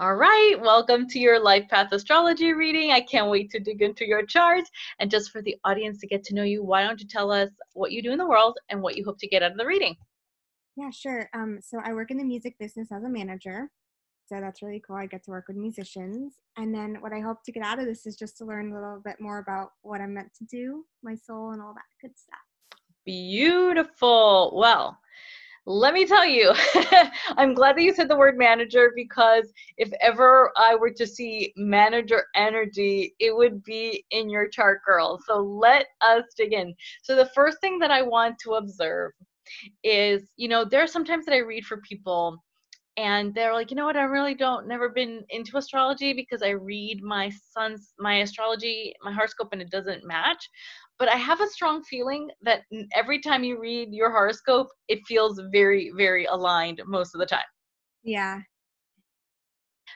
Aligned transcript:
All 0.00 0.16
right, 0.16 0.56
welcome 0.60 1.06
to 1.10 1.20
your 1.20 1.38
Life 1.38 1.68
Path 1.70 1.92
Astrology 1.92 2.52
reading. 2.52 2.90
I 2.90 3.00
can't 3.00 3.30
wait 3.30 3.48
to 3.50 3.60
dig 3.60 3.80
into 3.80 4.04
your 4.04 4.26
chart. 4.26 4.64
And 4.98 5.08
just 5.08 5.30
for 5.30 5.40
the 5.40 5.56
audience 5.62 5.98
to 6.00 6.08
get 6.08 6.24
to 6.24 6.34
know 6.34 6.42
you, 6.42 6.64
why 6.64 6.82
don't 6.82 7.00
you 7.00 7.06
tell 7.06 7.30
us 7.30 7.50
what 7.74 7.92
you 7.92 8.02
do 8.02 8.10
in 8.10 8.18
the 8.18 8.26
world 8.26 8.58
and 8.70 8.82
what 8.82 8.96
you 8.96 9.04
hope 9.04 9.20
to 9.20 9.28
get 9.28 9.44
out 9.44 9.52
of 9.52 9.56
the 9.56 9.64
reading? 9.64 9.94
Yeah, 10.76 10.90
sure. 10.90 11.30
Um, 11.32 11.60
so 11.62 11.78
I 11.84 11.92
work 11.92 12.10
in 12.10 12.16
the 12.16 12.24
music 12.24 12.58
business 12.58 12.90
as 12.90 13.04
a 13.04 13.08
manager. 13.08 13.70
So 14.26 14.40
that's 14.40 14.62
really 14.62 14.82
cool. 14.84 14.96
I 14.96 15.06
get 15.06 15.22
to 15.26 15.30
work 15.30 15.44
with 15.46 15.56
musicians. 15.56 16.40
And 16.56 16.74
then 16.74 16.96
what 16.98 17.12
I 17.12 17.20
hope 17.20 17.44
to 17.44 17.52
get 17.52 17.62
out 17.62 17.78
of 17.78 17.86
this 17.86 18.04
is 18.04 18.16
just 18.16 18.36
to 18.38 18.44
learn 18.44 18.72
a 18.72 18.74
little 18.74 19.00
bit 19.04 19.20
more 19.20 19.38
about 19.38 19.74
what 19.82 20.00
I'm 20.00 20.14
meant 20.14 20.34
to 20.38 20.44
do, 20.44 20.84
my 21.04 21.14
soul, 21.14 21.52
and 21.52 21.62
all 21.62 21.72
that 21.72 21.84
good 22.00 22.18
stuff. 22.18 22.80
Beautiful. 23.06 24.54
Well, 24.56 24.98
let 25.66 25.94
me 25.94 26.04
tell 26.06 26.26
you, 26.26 26.52
I'm 27.36 27.54
glad 27.54 27.76
that 27.76 27.82
you 27.82 27.94
said 27.94 28.08
the 28.08 28.16
word 28.16 28.36
manager 28.36 28.92
because 28.94 29.50
if 29.78 29.90
ever 30.00 30.52
I 30.56 30.74
were 30.74 30.90
to 30.90 31.06
see 31.06 31.52
manager 31.56 32.24
energy, 32.34 33.14
it 33.18 33.34
would 33.34 33.64
be 33.64 34.04
in 34.10 34.28
your 34.28 34.48
chart, 34.48 34.80
girl. 34.84 35.18
So 35.26 35.38
let 35.38 35.86
us 36.02 36.24
dig 36.36 36.52
in. 36.52 36.74
So, 37.02 37.16
the 37.16 37.30
first 37.34 37.60
thing 37.60 37.78
that 37.78 37.90
I 37.90 38.02
want 38.02 38.38
to 38.40 38.54
observe 38.54 39.12
is, 39.82 40.30
you 40.36 40.48
know, 40.48 40.64
there 40.64 40.82
are 40.82 40.86
sometimes 40.86 41.24
that 41.26 41.34
I 41.34 41.38
read 41.38 41.64
for 41.64 41.78
people 41.78 42.42
and 42.96 43.34
they're 43.34 43.52
like, 43.52 43.70
you 43.70 43.76
know 43.76 43.86
what, 43.86 43.96
I 43.96 44.04
really 44.04 44.34
don't, 44.34 44.68
never 44.68 44.88
been 44.88 45.24
into 45.30 45.56
astrology 45.56 46.12
because 46.12 46.42
I 46.42 46.50
read 46.50 47.02
my 47.02 47.30
sun's, 47.52 47.92
my 47.98 48.20
astrology, 48.20 48.94
my 49.02 49.12
horoscope, 49.12 49.48
and 49.52 49.60
it 49.60 49.70
doesn't 49.70 50.06
match 50.06 50.48
but 50.98 51.08
I 51.08 51.16
have 51.16 51.40
a 51.40 51.48
strong 51.48 51.82
feeling 51.82 52.30
that 52.42 52.62
every 52.94 53.20
time 53.20 53.44
you 53.44 53.60
read 53.60 53.92
your 53.92 54.10
horoscope, 54.10 54.68
it 54.88 55.00
feels 55.06 55.40
very, 55.50 55.92
very 55.96 56.26
aligned 56.26 56.80
most 56.86 57.14
of 57.14 57.20
the 57.20 57.26
time. 57.26 57.40
Yeah. 58.02 58.40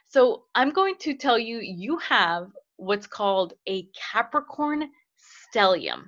So 0.08 0.44
I'm 0.54 0.70
going 0.70 0.96
to 1.00 1.14
tell 1.14 1.38
you, 1.38 1.60
you 1.60 1.98
have 1.98 2.48
what's 2.76 3.06
called 3.06 3.54
a 3.68 3.88
Capricorn 4.12 4.90
stellium. 5.54 6.04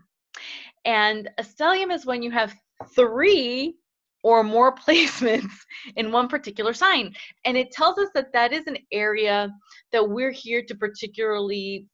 And 0.85 1.29
a 1.39 1.43
stellium 1.43 1.93
is 1.93 2.07
when 2.07 2.23
you 2.23 2.31
have 2.31 2.55
three 2.95 3.77
or 4.23 4.43
more 4.43 4.75
placements 4.87 5.53
in 5.97 6.13
one 6.13 6.29
particular 6.29 6.73
sign. 6.73 7.15
And 7.45 7.57
it 7.57 7.71
tells 7.71 7.99
us 7.99 8.09
that 8.15 8.33
that 8.33 8.53
is 8.53 8.67
an 8.67 8.79
area 8.93 9.51
that 9.93 10.09
we're 10.09 10.33
here 10.33 10.63
to 10.67 10.75
particularly 10.75 11.87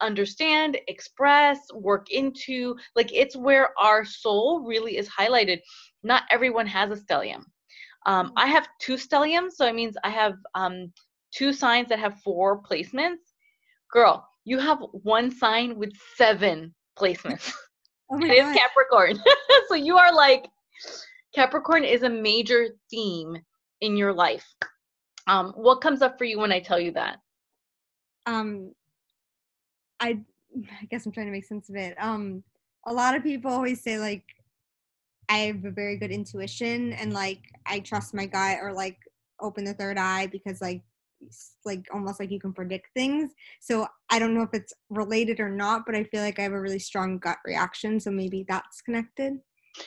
understand, 0.00 0.78
express, 0.88 1.58
work 1.72 2.10
into. 2.10 2.76
Like 2.94 3.12
it's 3.12 3.36
where 3.36 3.70
our 3.78 4.04
soul 4.04 4.64
really 4.66 4.96
is 4.96 5.08
highlighted. 5.08 5.60
Not 6.02 6.24
everyone 6.30 6.66
has 6.66 6.90
a 6.90 7.02
stellium. 7.02 7.44
Um, 8.06 8.32
I 8.36 8.46
have 8.46 8.68
two 8.80 8.94
stelliums, 8.94 9.52
so 9.52 9.66
it 9.66 9.74
means 9.74 9.96
I 10.04 10.10
have 10.10 10.34
um, 10.54 10.92
two 11.32 11.52
signs 11.52 11.88
that 11.88 11.98
have 11.98 12.20
four 12.20 12.62
placements. 12.62 13.32
Girl, 13.90 14.26
you 14.44 14.58
have 14.58 14.78
one 14.92 15.30
sign 15.30 15.76
with 15.76 15.92
seven 16.16 16.74
placements. 16.98 17.52
Oh 18.10 18.18
it 18.18 18.30
is 18.30 18.54
Capricorn. 18.54 19.18
so 19.68 19.74
you 19.74 19.96
are 19.96 20.14
like, 20.14 20.46
Capricorn 21.34 21.84
is 21.84 22.02
a 22.02 22.08
major 22.08 22.68
theme 22.90 23.34
in 23.80 23.96
your 23.96 24.12
life. 24.12 24.46
Um, 25.26 25.54
what 25.56 25.80
comes 25.80 26.02
up 26.02 26.18
for 26.18 26.24
you 26.24 26.38
when 26.38 26.52
I 26.52 26.60
tell 26.60 26.78
you 26.78 26.92
that? 26.92 27.16
Um, 28.26 28.72
I 30.04 30.20
I 30.80 30.84
guess 30.90 31.04
I'm 31.04 31.12
trying 31.12 31.26
to 31.26 31.32
make 31.32 31.44
sense 31.44 31.68
of 31.68 31.76
it. 31.76 31.96
Um, 31.98 32.44
a 32.86 32.92
lot 32.92 33.16
of 33.16 33.22
people 33.22 33.50
always 33.50 33.82
say 33.82 33.98
like 33.98 34.24
I 35.28 35.38
have 35.38 35.64
a 35.64 35.70
very 35.70 35.96
good 35.96 36.10
intuition 36.10 36.92
and 36.92 37.12
like 37.12 37.40
I 37.66 37.80
trust 37.80 38.14
my 38.14 38.26
gut 38.26 38.58
or 38.62 38.72
like 38.72 38.98
open 39.40 39.64
the 39.64 39.74
third 39.74 39.98
eye 39.98 40.26
because 40.26 40.60
like 40.60 40.82
like 41.64 41.86
almost 41.92 42.20
like 42.20 42.30
you 42.30 42.38
can 42.38 42.52
predict 42.52 42.88
things. 42.94 43.32
So 43.60 43.86
I 44.10 44.18
don't 44.18 44.34
know 44.34 44.42
if 44.42 44.52
it's 44.52 44.74
related 44.90 45.40
or 45.40 45.48
not, 45.48 45.84
but 45.86 45.94
I 45.94 46.04
feel 46.04 46.20
like 46.20 46.38
I 46.38 46.42
have 46.42 46.52
a 46.52 46.60
really 46.60 46.78
strong 46.78 47.18
gut 47.18 47.38
reaction. 47.46 47.98
So 47.98 48.10
maybe 48.10 48.44
that's 48.46 48.82
connected. 48.82 49.38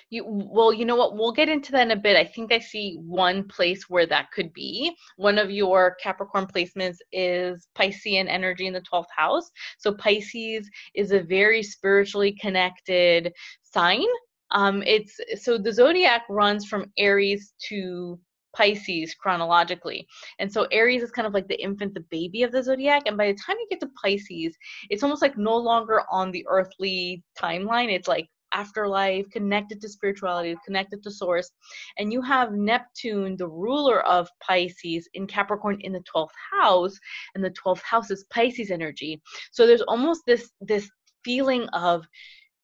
You 0.09 0.23
well, 0.27 0.73
you 0.73 0.85
know 0.85 0.95
what? 0.95 1.15
We'll 1.15 1.31
get 1.31 1.49
into 1.49 1.71
that 1.71 1.83
in 1.83 1.91
a 1.91 1.95
bit. 1.95 2.17
I 2.17 2.25
think 2.25 2.51
I 2.51 2.59
see 2.59 2.97
one 2.99 3.47
place 3.47 3.89
where 3.89 4.05
that 4.07 4.31
could 4.31 4.51
be. 4.53 4.95
One 5.17 5.37
of 5.37 5.51
your 5.51 5.95
Capricorn 6.01 6.47
placements 6.47 6.97
is 7.11 7.67
Piscean 7.77 8.27
energy 8.27 8.67
in 8.67 8.73
the 8.73 8.81
12th 8.81 9.05
house. 9.15 9.49
So 9.77 9.93
Pisces 9.93 10.69
is 10.95 11.11
a 11.11 11.21
very 11.21 11.63
spiritually 11.63 12.37
connected 12.39 13.33
sign. 13.61 14.05
Um, 14.51 14.83
it's 14.83 15.19
so 15.35 15.57
the 15.57 15.73
zodiac 15.73 16.23
runs 16.29 16.65
from 16.65 16.91
Aries 16.97 17.53
to 17.69 18.19
Pisces 18.57 19.13
chronologically. 19.13 20.07
And 20.39 20.51
so 20.51 20.67
Aries 20.71 21.03
is 21.03 21.11
kind 21.11 21.27
of 21.27 21.33
like 21.33 21.47
the 21.47 21.61
infant, 21.61 21.93
the 21.93 22.05
baby 22.09 22.43
of 22.43 22.51
the 22.51 22.63
zodiac. 22.63 23.03
And 23.05 23.17
by 23.17 23.27
the 23.27 23.37
time 23.45 23.57
you 23.59 23.67
get 23.69 23.79
to 23.81 23.89
Pisces, 24.01 24.57
it's 24.89 25.03
almost 25.03 25.21
like 25.21 25.37
no 25.37 25.55
longer 25.55 26.03
on 26.09 26.31
the 26.31 26.45
earthly 26.49 27.23
timeline. 27.37 27.91
It's 27.91 28.07
like 28.07 28.27
afterlife, 28.53 29.29
connected 29.31 29.81
to 29.81 29.89
spirituality, 29.89 30.55
connected 30.65 31.03
to 31.03 31.11
source. 31.11 31.51
And 31.97 32.11
you 32.11 32.21
have 32.21 32.53
Neptune, 32.53 33.37
the 33.37 33.47
ruler 33.47 34.01
of 34.05 34.29
Pisces, 34.41 35.07
in 35.13 35.27
Capricorn 35.27 35.79
in 35.81 35.93
the 35.93 36.03
12th 36.13 36.29
house, 36.51 36.97
and 37.35 37.43
the 37.43 37.51
12th 37.51 37.83
house 37.83 38.11
is 38.11 38.25
Pisces 38.29 38.71
energy. 38.71 39.21
So 39.51 39.67
there's 39.67 39.81
almost 39.81 40.21
this 40.25 40.51
this 40.61 40.89
feeling 41.23 41.67
of 41.69 42.05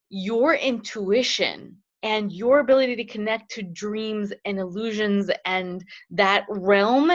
your 0.10 0.56
intuition 0.56 1.78
and 2.04 2.32
your 2.32 2.60
ability 2.60 2.96
to 2.98 3.06
connect 3.06 3.50
to 3.52 3.64
dreams 3.64 4.32
and 4.46 4.60
illusions 4.60 5.32
and 5.46 5.84
that 6.12 6.46
realm 6.50 7.12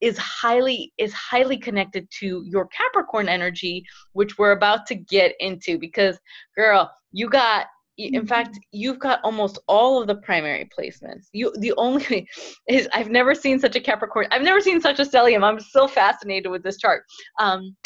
is 0.00 0.16
highly 0.16 0.92
is 0.96 1.12
highly 1.12 1.58
connected 1.58 2.08
to 2.10 2.42
your 2.46 2.66
capricorn 2.68 3.28
energy 3.28 3.84
which 4.12 4.38
we're 4.38 4.52
about 4.52 4.86
to 4.86 4.94
get 4.94 5.34
into 5.40 5.76
because 5.78 6.18
girl 6.56 6.90
you 7.12 7.28
got 7.28 7.66
in 7.98 8.12
mm-hmm. 8.12 8.26
fact 8.26 8.58
you've 8.70 8.98
got 8.98 9.20
almost 9.24 9.58
all 9.66 10.00
of 10.00 10.06
the 10.06 10.14
primary 10.16 10.68
placements 10.76 11.26
you 11.32 11.52
the 11.58 11.74
only 11.76 12.28
is 12.68 12.88
i've 12.92 13.10
never 13.10 13.34
seen 13.34 13.58
such 13.58 13.76
a 13.76 13.80
capricorn 13.80 14.26
i've 14.30 14.42
never 14.42 14.60
seen 14.60 14.80
such 14.80 15.00
a 15.00 15.04
stellium 15.04 15.42
i'm 15.42 15.60
still 15.60 15.88
fascinated 15.88 16.50
with 16.50 16.62
this 16.62 16.78
chart 16.78 17.04
um 17.38 17.76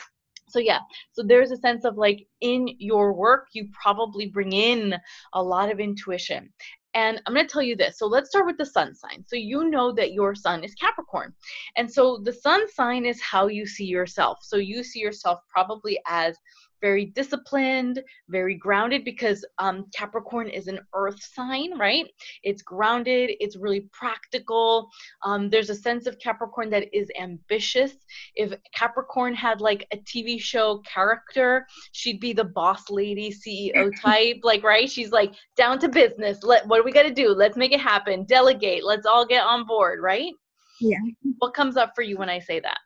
so 0.48 0.58
yeah 0.58 0.80
so 1.12 1.22
there's 1.22 1.50
a 1.50 1.56
sense 1.56 1.84
of 1.84 1.96
like 1.96 2.26
in 2.42 2.68
your 2.78 3.12
work 3.14 3.46
you 3.54 3.68
probably 3.72 4.26
bring 4.26 4.52
in 4.52 4.94
a 5.32 5.42
lot 5.42 5.70
of 5.70 5.80
intuition 5.80 6.52
and 6.94 7.22
I'm 7.24 7.32
going 7.32 7.46
to 7.46 7.50
tell 7.50 7.62
you 7.62 7.74
this. 7.74 7.98
So 7.98 8.06
let's 8.06 8.28
start 8.28 8.44
with 8.44 8.58
the 8.58 8.66
sun 8.66 8.94
sign. 8.94 9.24
So 9.26 9.36
you 9.36 9.70
know 9.70 9.92
that 9.92 10.12
your 10.12 10.34
sun 10.34 10.62
is 10.62 10.74
Capricorn. 10.74 11.32
And 11.76 11.90
so 11.90 12.18
the 12.22 12.34
sun 12.34 12.70
sign 12.70 13.06
is 13.06 13.18
how 13.22 13.46
you 13.46 13.66
see 13.66 13.86
yourself. 13.86 14.40
So 14.42 14.56
you 14.56 14.82
see 14.82 15.00
yourself 15.00 15.40
probably 15.48 15.98
as 16.06 16.36
very 16.82 17.06
disciplined, 17.06 18.02
very 18.28 18.54
grounded 18.54 19.04
because 19.04 19.44
um, 19.58 19.86
Capricorn 19.94 20.48
is 20.48 20.66
an 20.66 20.80
earth 20.94 21.22
sign, 21.22 21.78
right? 21.78 22.06
It's 22.42 22.60
grounded, 22.60 23.30
it's 23.40 23.56
really 23.56 23.88
practical. 23.92 24.90
Um, 25.24 25.48
there's 25.48 25.70
a 25.70 25.74
sense 25.74 26.06
of 26.06 26.18
Capricorn 26.18 26.68
that 26.70 26.94
is 26.94 27.08
ambitious. 27.18 27.92
If 28.34 28.52
Capricorn 28.74 29.34
had 29.34 29.60
like 29.60 29.86
a 29.92 29.96
TV 29.98 30.40
show 30.40 30.78
character, 30.80 31.66
she'd 31.92 32.20
be 32.20 32.32
the 32.32 32.44
boss 32.44 32.90
lady, 32.90 33.32
CEO 33.32 33.90
type, 34.02 34.40
like, 34.42 34.62
right? 34.62 34.90
She's 34.90 35.12
like, 35.12 35.32
down 35.56 35.78
to 35.78 35.88
business. 35.88 36.42
Let, 36.42 36.66
what 36.66 36.78
do 36.78 36.82
we 36.82 36.92
got 36.92 37.04
to 37.04 37.14
do? 37.14 37.28
Let's 37.28 37.56
make 37.56 37.72
it 37.72 37.80
happen. 37.80 38.24
Delegate. 38.24 38.84
Let's 38.84 39.06
all 39.06 39.24
get 39.24 39.44
on 39.44 39.64
board, 39.66 40.00
right? 40.02 40.32
Yeah. 40.80 40.98
What 41.38 41.54
comes 41.54 41.76
up 41.76 41.92
for 41.94 42.02
you 42.02 42.18
when 42.18 42.28
I 42.28 42.40
say 42.40 42.58
that? 42.60 42.78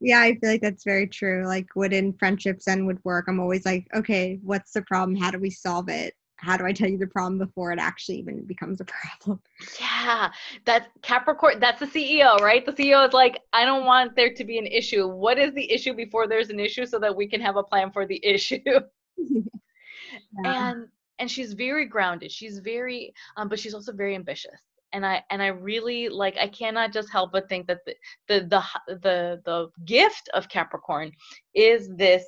Yeah, 0.00 0.20
I 0.20 0.34
feel 0.36 0.50
like 0.50 0.62
that's 0.62 0.84
very 0.84 1.06
true. 1.06 1.44
Like 1.46 1.68
within 1.76 2.14
friendships 2.14 2.66
and 2.66 2.86
with 2.86 2.98
work, 3.04 3.26
I'm 3.28 3.38
always 3.38 3.66
like, 3.66 3.86
okay, 3.94 4.40
what's 4.42 4.72
the 4.72 4.82
problem? 4.82 5.16
How 5.16 5.30
do 5.30 5.38
we 5.38 5.50
solve 5.50 5.88
it? 5.88 6.14
How 6.36 6.56
do 6.56 6.64
I 6.64 6.72
tell 6.72 6.88
you 6.88 6.96
the 6.96 7.06
problem 7.06 7.38
before 7.38 7.70
it 7.70 7.78
actually 7.78 8.16
even 8.16 8.46
becomes 8.46 8.80
a 8.80 8.84
problem? 9.18 9.40
Yeah, 9.78 10.30
that's 10.64 10.88
Capricorn. 11.02 11.60
That's 11.60 11.80
the 11.80 11.86
CEO, 11.86 12.40
right? 12.40 12.64
The 12.64 12.72
CEO 12.72 13.06
is 13.06 13.12
like, 13.12 13.40
I 13.52 13.66
don't 13.66 13.84
want 13.84 14.16
there 14.16 14.32
to 14.32 14.44
be 14.44 14.56
an 14.56 14.66
issue. 14.66 15.06
What 15.06 15.38
is 15.38 15.52
the 15.52 15.70
issue 15.70 15.92
before 15.92 16.26
there's 16.26 16.48
an 16.48 16.58
issue 16.58 16.86
so 16.86 16.98
that 16.98 17.14
we 17.14 17.28
can 17.28 17.42
have 17.42 17.56
a 17.56 17.62
plan 17.62 17.92
for 17.92 18.06
the 18.06 18.20
issue? 18.24 18.58
yeah. 19.18 20.70
And 20.70 20.88
and 21.18 21.30
she's 21.30 21.52
very 21.52 21.84
grounded. 21.84 22.32
She's 22.32 22.60
very, 22.60 23.12
um, 23.36 23.50
but 23.50 23.60
she's 23.60 23.74
also 23.74 23.92
very 23.92 24.14
ambitious 24.14 24.58
and 24.92 25.06
I 25.06 25.22
and 25.30 25.42
I 25.42 25.48
really 25.48 26.08
like 26.08 26.36
I 26.36 26.48
cannot 26.48 26.92
just 26.92 27.10
help 27.10 27.32
but 27.32 27.48
think 27.48 27.66
that 27.66 27.78
the 27.86 27.94
the 28.28 28.40
the 28.48 28.62
the, 28.86 29.42
the 29.44 29.68
gift 29.84 30.28
of 30.34 30.48
Capricorn 30.48 31.12
is 31.54 31.88
this 31.96 32.24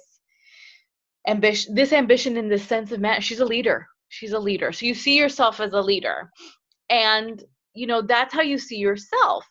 ambition 1.27 1.75
this 1.75 1.93
ambition 1.93 2.37
in 2.37 2.49
the 2.49 2.59
sense 2.59 2.93
of 2.93 3.01
man 3.01 3.21
she's 3.21 3.41
a 3.41 3.45
leader 3.45 3.87
she's 4.13 4.33
a 4.33 4.39
leader. 4.39 4.73
So 4.73 4.85
you 4.85 4.95
see 4.95 5.17
yourself 5.17 5.59
as 5.59 5.73
a 5.73 5.81
leader. 5.81 6.31
And 6.91 7.43
you 7.75 7.87
know 7.87 8.03
that's 8.03 8.35
how 8.35 8.43
you 8.43 8.59
see 8.59 8.77
yourself. 8.77 9.45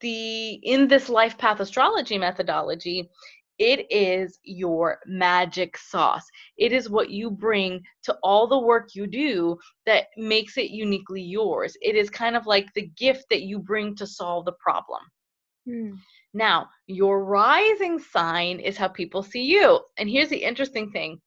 The 0.00 0.54
in 0.54 0.88
this 0.88 1.08
life 1.08 1.38
path 1.38 1.60
astrology 1.60 2.18
methodology 2.18 3.08
it 3.58 3.86
is 3.90 4.38
your 4.42 4.98
magic 5.06 5.76
sauce. 5.76 6.26
It 6.56 6.72
is 6.72 6.90
what 6.90 7.10
you 7.10 7.30
bring 7.30 7.82
to 8.04 8.16
all 8.22 8.46
the 8.46 8.58
work 8.58 8.90
you 8.94 9.06
do 9.06 9.56
that 9.86 10.06
makes 10.16 10.56
it 10.56 10.70
uniquely 10.70 11.22
yours. 11.22 11.76
It 11.80 11.94
is 11.94 12.10
kind 12.10 12.36
of 12.36 12.46
like 12.46 12.66
the 12.74 12.90
gift 12.96 13.26
that 13.30 13.42
you 13.42 13.58
bring 13.58 13.94
to 13.96 14.06
solve 14.06 14.44
the 14.44 14.54
problem. 14.60 15.00
Hmm. 15.66 15.92
Now, 16.34 16.68
your 16.88 17.24
rising 17.24 18.00
sign 18.00 18.58
is 18.58 18.76
how 18.76 18.88
people 18.88 19.22
see 19.22 19.44
you. 19.44 19.80
And 19.98 20.10
here's 20.10 20.28
the 20.28 20.42
interesting 20.42 20.90
thing 20.90 21.20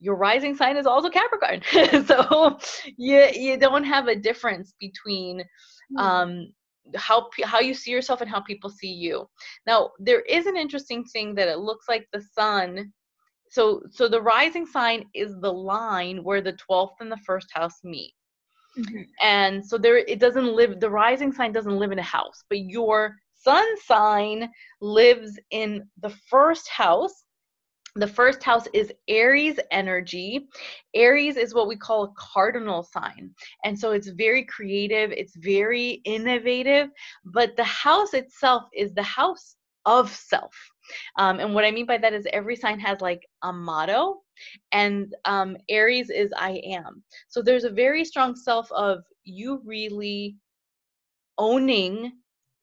your 0.00 0.16
rising 0.16 0.56
sign 0.56 0.76
is 0.76 0.84
also 0.84 1.08
Capricorn. 1.08 1.62
so 2.06 2.58
you, 2.96 3.24
you 3.34 3.56
don't 3.56 3.84
have 3.84 4.08
a 4.08 4.16
difference 4.16 4.74
between 4.80 5.44
hmm. 5.90 5.96
um, 5.96 6.52
how 6.96 7.28
how 7.44 7.60
you 7.60 7.74
see 7.74 7.90
yourself 7.90 8.20
and 8.20 8.30
how 8.30 8.40
people 8.40 8.70
see 8.70 8.92
you. 8.92 9.28
Now, 9.66 9.90
there 9.98 10.22
is 10.22 10.46
an 10.46 10.56
interesting 10.56 11.04
thing 11.04 11.34
that 11.36 11.48
it 11.48 11.58
looks 11.58 11.88
like 11.88 12.06
the 12.12 12.22
sun 12.22 12.92
so 13.52 13.82
so 13.90 14.08
the 14.08 14.22
rising 14.22 14.64
sign 14.64 15.04
is 15.14 15.38
the 15.40 15.52
line 15.52 16.24
where 16.24 16.40
the 16.40 16.54
12th 16.54 16.94
and 17.00 17.12
the 17.12 17.18
first 17.26 17.48
house 17.52 17.84
meet. 17.84 18.14
Mm-hmm. 18.78 19.02
And 19.20 19.64
so 19.64 19.76
there 19.76 19.98
it 19.98 20.18
doesn't 20.18 20.56
live 20.56 20.80
the 20.80 20.88
rising 20.88 21.32
sign 21.32 21.52
doesn't 21.52 21.78
live 21.78 21.92
in 21.92 21.98
a 21.98 22.02
house, 22.18 22.44
but 22.48 22.60
your 22.60 23.14
sun 23.34 23.66
sign 23.84 24.48
lives 24.80 25.38
in 25.50 25.86
the 26.00 26.08
first 26.30 26.66
house 26.70 27.21
the 27.94 28.06
first 28.06 28.42
house 28.42 28.66
is 28.72 28.92
Aries 29.08 29.58
energy. 29.70 30.48
Aries 30.94 31.36
is 31.36 31.54
what 31.54 31.68
we 31.68 31.76
call 31.76 32.04
a 32.04 32.12
cardinal 32.16 32.82
sign. 32.82 33.30
And 33.64 33.78
so 33.78 33.92
it's 33.92 34.08
very 34.08 34.44
creative, 34.44 35.12
it's 35.12 35.36
very 35.36 36.00
innovative, 36.04 36.88
but 37.24 37.56
the 37.56 37.64
house 37.64 38.14
itself 38.14 38.64
is 38.74 38.94
the 38.94 39.02
house 39.02 39.56
of 39.84 40.10
self. 40.10 40.54
Um, 41.18 41.38
and 41.40 41.54
what 41.54 41.64
I 41.64 41.70
mean 41.70 41.86
by 41.86 41.98
that 41.98 42.14
is 42.14 42.26
every 42.32 42.56
sign 42.56 42.78
has 42.80 43.00
like 43.00 43.26
a 43.42 43.52
motto, 43.52 44.20
and 44.72 45.14
um, 45.24 45.56
Aries 45.68 46.10
is 46.10 46.32
I 46.36 46.62
am. 46.64 47.02
So 47.28 47.42
there's 47.42 47.64
a 47.64 47.70
very 47.70 48.04
strong 48.04 48.34
self 48.34 48.70
of 48.72 49.00
you 49.24 49.60
really 49.64 50.36
owning 51.38 52.12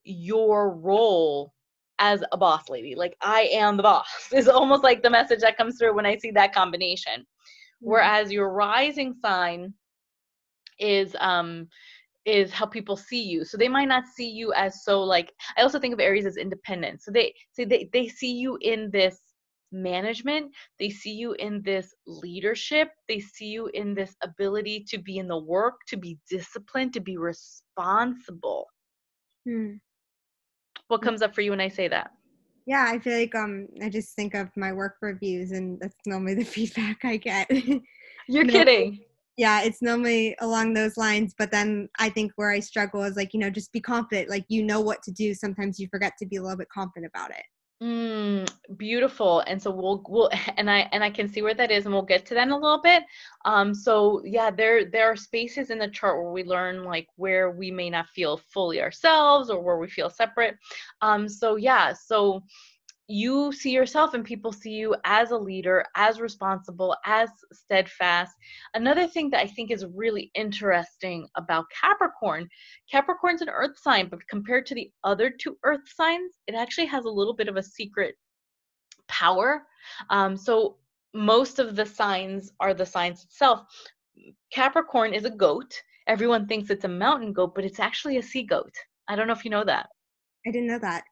your 0.04 0.76
role 0.76 1.54
as 2.00 2.24
a 2.32 2.38
boss 2.38 2.70
lady. 2.70 2.96
Like 2.96 3.16
I 3.22 3.50
am 3.52 3.78
the 3.78 3.84
boss 3.84 4.08
is 4.34 4.48
almost 4.48 4.84
like 4.84 5.04
the 5.04 5.10
message 5.10 5.42
that 5.42 5.58
comes 5.58 5.78
through 5.78 5.96
when 5.96 6.06
I 6.06 6.18
see 6.18 6.32
that 6.32 6.54
combination. 6.54 7.22
Mm-hmm. 7.22 7.90
Whereas 7.90 8.32
your 8.32 8.52
rising 8.52 9.14
sign 9.22 9.74
is 10.80 11.16
um 11.20 11.68
is 12.26 12.52
how 12.52 12.66
people 12.66 12.96
see 12.96 13.24
you. 13.24 13.44
So 13.44 13.58
they 13.58 13.68
might 13.68 13.88
not 13.88 14.06
see 14.06 14.30
you 14.30 14.54
as 14.54 14.84
so 14.84 15.04
like 15.04 15.32
I 15.58 15.62
also 15.62 15.80
think 15.80 15.94
of 15.94 16.00
Aries 16.00 16.26
as 16.26 16.38
independent. 16.38 17.02
So 17.02 17.12
they 17.12 17.34
so 17.52 17.66
they, 17.66 17.90
they 17.94 18.08
see 18.08 18.34
you 18.34 18.58
in 18.62 18.90
this 18.92 19.20
management, 19.72 20.52
they 20.80 20.90
see 20.90 21.14
you 21.14 21.34
in 21.34 21.62
this 21.62 21.94
leadership, 22.08 22.90
they 23.08 23.20
see 23.20 23.46
you 23.46 23.68
in 23.68 23.94
this 23.94 24.16
ability 24.24 24.86
to 24.90 24.98
be 24.98 25.18
in 25.18 25.28
the 25.28 25.38
work, 25.38 25.76
to 25.88 25.98
be 25.98 26.18
disciplined, 26.30 26.94
to 26.94 27.00
be 27.00 27.18
responsible. 27.18 28.68
Hmm. 29.48 29.74
What 30.90 31.02
comes 31.02 31.22
up 31.22 31.34
for 31.34 31.42
you 31.42 31.52
when 31.52 31.62
I 31.62 31.70
say 31.70 31.88
that? 31.88 32.12
Yeah, 32.66 32.86
I 32.88 33.00
feel 33.00 33.18
like 33.18 33.34
um 33.34 33.68
I 33.82 33.90
just 33.90 34.16
think 34.16 34.36
of 34.36 34.50
my 34.58 34.74
work 34.74 34.98
reviews 35.02 35.52
and 35.52 35.80
that's 35.80 35.96
normally 36.06 36.36
the 36.36 36.46
feedback 36.56 37.06
I 37.06 37.18
get. 37.18 37.50
You're 38.28 38.46
kidding 38.46 39.00
yeah 39.40 39.62
it's 39.62 39.82
normally 39.82 40.36
along 40.42 40.74
those 40.74 40.98
lines 40.98 41.34
but 41.38 41.50
then 41.50 41.88
i 41.98 42.10
think 42.10 42.32
where 42.36 42.52
i 42.52 42.60
struggle 42.60 43.04
is 43.04 43.16
like 43.16 43.34
you 43.34 43.40
know 43.40 43.50
just 43.50 43.72
be 43.72 43.80
confident 43.80 44.30
like 44.30 44.44
you 44.50 44.62
know 44.62 44.82
what 44.82 45.02
to 45.02 45.12
do 45.12 45.34
sometimes 45.34 45.80
you 45.80 45.88
forget 45.90 46.12
to 46.20 46.26
be 46.26 46.36
a 46.36 46.42
little 46.42 46.58
bit 46.58 46.68
confident 46.68 47.10
about 47.16 47.32
it 47.32 47.46
mm, 47.82 48.50
beautiful 48.78 49.42
and 49.42 49.62
so 49.62 49.72
we'll 49.72 50.04
we'll 50.08 50.30
and 50.58 50.70
i 50.70 50.80
and 50.92 51.04
i 51.04 51.10
can 51.10 51.28
see 51.28 51.42
where 51.42 51.54
that 51.54 51.72
is 51.72 51.86
and 51.86 51.94
we'll 51.94 52.04
get 52.04 52.26
to 52.26 52.34
that 52.34 52.48
in 52.48 52.52
a 52.52 52.58
little 52.58 52.82
bit. 52.82 53.04
Um 53.46 53.74
so 53.74 54.22
yeah 54.26 54.52
there 54.52 54.86
there 54.86 55.12
are 55.12 55.16
spaces 55.16 55.70
in 55.70 55.80
the 55.80 55.88
chart 55.88 56.22
where 56.22 56.32
we 56.32 56.44
learn 56.44 56.84
like 56.84 57.08
where 57.16 57.52
we 57.52 57.72
may 57.72 57.90
not 57.90 58.10
feel 58.10 58.38
fully 58.38 58.82
ourselves 58.82 59.50
or 59.50 59.62
where 59.62 59.78
we 59.78 59.88
feel 59.88 60.10
separate. 60.10 60.58
Um 61.02 61.28
so 61.30 61.56
yeah 61.56 61.94
so 61.94 62.44
you 63.10 63.52
see 63.52 63.72
yourself 63.72 64.14
and 64.14 64.24
people 64.24 64.52
see 64.52 64.70
you 64.70 64.96
as 65.04 65.32
a 65.32 65.38
leader, 65.38 65.84
as 65.96 66.22
responsible, 66.22 66.96
as 67.06 67.28
steadfast. 67.52 68.32
Another 68.76 69.08
thing 69.08 69.32
that 69.32 69.42
I 69.42 69.48
think 69.48 69.72
is 69.72 69.84
really 69.96 70.30
interesting 70.36 71.28
about 71.36 71.66
Capricorn, 71.82 72.48
Capricorn's 72.90 73.42
an 73.42 73.50
earth 73.50 73.80
sign, 73.80 74.10
but 74.10 74.20
compared 74.30 74.68
to 74.68 74.76
the 74.76 74.92
other 75.04 75.32
two 75.32 75.58
earth 75.64 75.82
signs, 75.88 76.36
it 76.46 76.54
actually 76.54 76.86
has 76.86 77.06
a 77.06 77.10
little 77.10 77.34
bit 77.34 77.48
of 77.48 77.58
a 77.58 77.64
secret 77.64 78.14
power. 79.08 79.64
Um, 80.12 80.38
so 80.38 80.78
most 81.16 81.58
of 81.58 81.76
the 81.76 81.88
signs 81.88 82.52
are 82.60 82.76
the 82.76 82.86
signs 82.86 83.24
itself. 83.24 83.62
Capricorn 84.54 85.16
is 85.16 85.26
a 85.26 85.32
goat. 85.32 85.74
Everyone 86.08 86.46
thinks 86.48 86.70
it's 86.70 86.86
a 86.86 86.88
mountain 86.88 87.34
goat, 87.34 87.56
but 87.56 87.66
it's 87.66 87.80
actually 87.80 88.18
a 88.18 88.24
sea 88.24 88.44
goat. 88.44 88.74
I 89.08 89.16
don't 89.16 89.26
know 89.26 89.34
if 89.34 89.44
you 89.44 89.50
know 89.50 89.64
that. 89.64 89.90
I 90.46 90.52
didn't 90.52 90.68
know 90.68 90.80
that. 90.80 91.06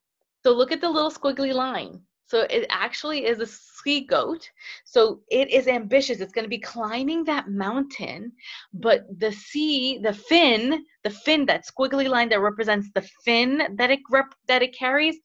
So 0.47 0.53
look 0.53 0.71
at 0.71 0.79
the 0.79 0.89
little 0.89 1.11
squiggly 1.11 1.53
line. 1.53 1.99
So 2.25 2.47
it 2.49 2.67
actually 2.69 3.25
is 3.25 3.41
a 3.41 3.45
sea 3.45 4.05
goat. 4.05 4.49
So 4.85 5.19
it 5.29 5.49
is 5.49 5.67
ambitious. 5.67 6.21
It's 6.21 6.31
going 6.31 6.45
to 6.45 6.49
be 6.49 6.57
climbing 6.57 7.25
that 7.25 7.49
mountain, 7.49 8.31
but 8.73 9.01
the 9.19 9.33
sea, 9.33 9.99
the 10.01 10.13
fin, 10.13 10.85
the 11.03 11.09
fin, 11.09 11.45
that 11.47 11.65
squiggly 11.67 12.07
line 12.07 12.29
that 12.29 12.39
represents 12.39 12.87
the 12.95 13.05
fin 13.25 13.75
that 13.75 13.91
it 13.91 13.99
rep- 14.09 14.35
that 14.47 14.63
it 14.63 14.73
carries, 14.73 15.17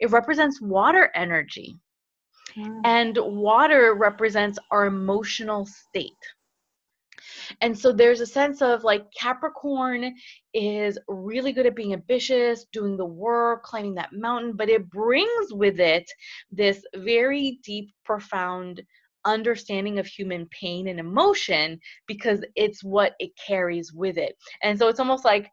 it 0.00 0.12
represents 0.12 0.62
water 0.62 1.10
energy. 1.14 1.76
Hmm. 2.54 2.80
And 2.82 3.18
water 3.20 3.94
represents 3.94 4.58
our 4.70 4.86
emotional 4.86 5.66
state. 5.66 6.24
And 7.60 7.78
so 7.78 7.92
there's 7.92 8.20
a 8.20 8.26
sense 8.26 8.62
of 8.62 8.84
like 8.84 9.06
Capricorn 9.18 10.14
is 10.54 10.98
really 11.08 11.52
good 11.52 11.66
at 11.66 11.76
being 11.76 11.92
ambitious, 11.92 12.66
doing 12.72 12.96
the 12.96 13.06
work, 13.06 13.64
climbing 13.64 13.94
that 13.94 14.12
mountain, 14.12 14.54
but 14.56 14.68
it 14.68 14.88
brings 14.90 15.52
with 15.52 15.80
it 15.80 16.10
this 16.50 16.84
very 16.96 17.58
deep, 17.62 17.90
profound 18.04 18.82
understanding 19.24 19.98
of 19.98 20.06
human 20.06 20.46
pain 20.46 20.88
and 20.88 20.98
emotion 20.98 21.78
because 22.06 22.42
it's 22.56 22.82
what 22.82 23.14
it 23.18 23.30
carries 23.36 23.92
with 23.92 24.16
it. 24.16 24.36
And 24.62 24.78
so 24.78 24.88
it's 24.88 25.00
almost 25.00 25.24
like, 25.24 25.50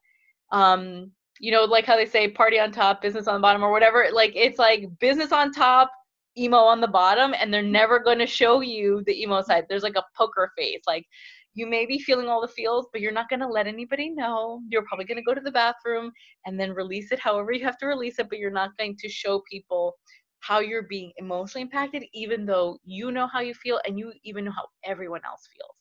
um, 0.51 1.11
you 1.39 1.51
know, 1.51 1.65
like 1.65 1.85
how 1.85 1.95
they 1.95 2.05
say 2.05 2.29
party 2.29 2.59
on 2.59 2.71
top, 2.71 3.01
business 3.01 3.27
on 3.27 3.35
the 3.35 3.41
bottom, 3.41 3.63
or 3.63 3.71
whatever. 3.71 4.07
Like 4.11 4.31
it's 4.35 4.57
like 4.57 4.85
business 4.99 5.31
on 5.31 5.51
top, 5.51 5.91
emo 6.38 6.57
on 6.57 6.81
the 6.81 6.88
bottom, 6.88 7.33
and 7.39 7.53
they're 7.53 7.61
never 7.61 7.99
going 7.99 8.19
to 8.19 8.27
show 8.27 8.61
you 8.61 9.03
the 9.05 9.21
emo 9.21 9.41
side. 9.41 9.65
There's 9.69 9.83
like 9.83 9.95
a 9.97 10.05
poker 10.15 10.51
face. 10.57 10.81
Like 10.88 11.05
you 11.57 11.65
may 11.65 11.88
be 11.88 11.98
feeling 11.98 12.27
all 12.27 12.39
the 12.39 12.48
feels, 12.48 12.86
but 12.92 13.01
you're 13.01 13.12
not 13.12 13.30
going 13.30 13.39
to 13.39 13.48
let 13.48 13.65
anybody 13.65 14.12
know. 14.12 14.62
You're 14.69 14.83
probably 14.83 15.06
going 15.06 15.18
to 15.18 15.24
go 15.24 15.33
to 15.33 15.42
the 15.42 15.51
bathroom 15.51 16.12
and 16.45 16.59
then 16.59 16.71
release 16.71 17.12
it 17.12 17.19
however 17.19 17.51
you 17.51 17.65
have 17.65 17.80
to 17.80 17.88
release 17.88 18.19
it, 18.19 18.30
but 18.30 18.38
you're 18.38 18.51
not 18.51 18.77
going 18.77 18.95
to 19.00 19.09
show 19.09 19.42
people 19.51 19.95
how 20.42 20.59
you're 20.59 20.83
being 20.83 21.12
emotionally 21.18 21.63
impacted, 21.63 22.04
even 22.14 22.45
though 22.45 22.78
you 22.85 23.11
know 23.11 23.26
how 23.26 23.40
you 23.40 23.56
feel 23.56 23.81
and 23.87 23.97
you 23.97 24.14
even 24.23 24.45
know 24.45 24.52
how 24.52 24.68
everyone 24.85 25.21
else 25.26 25.49
feels. 25.52 25.76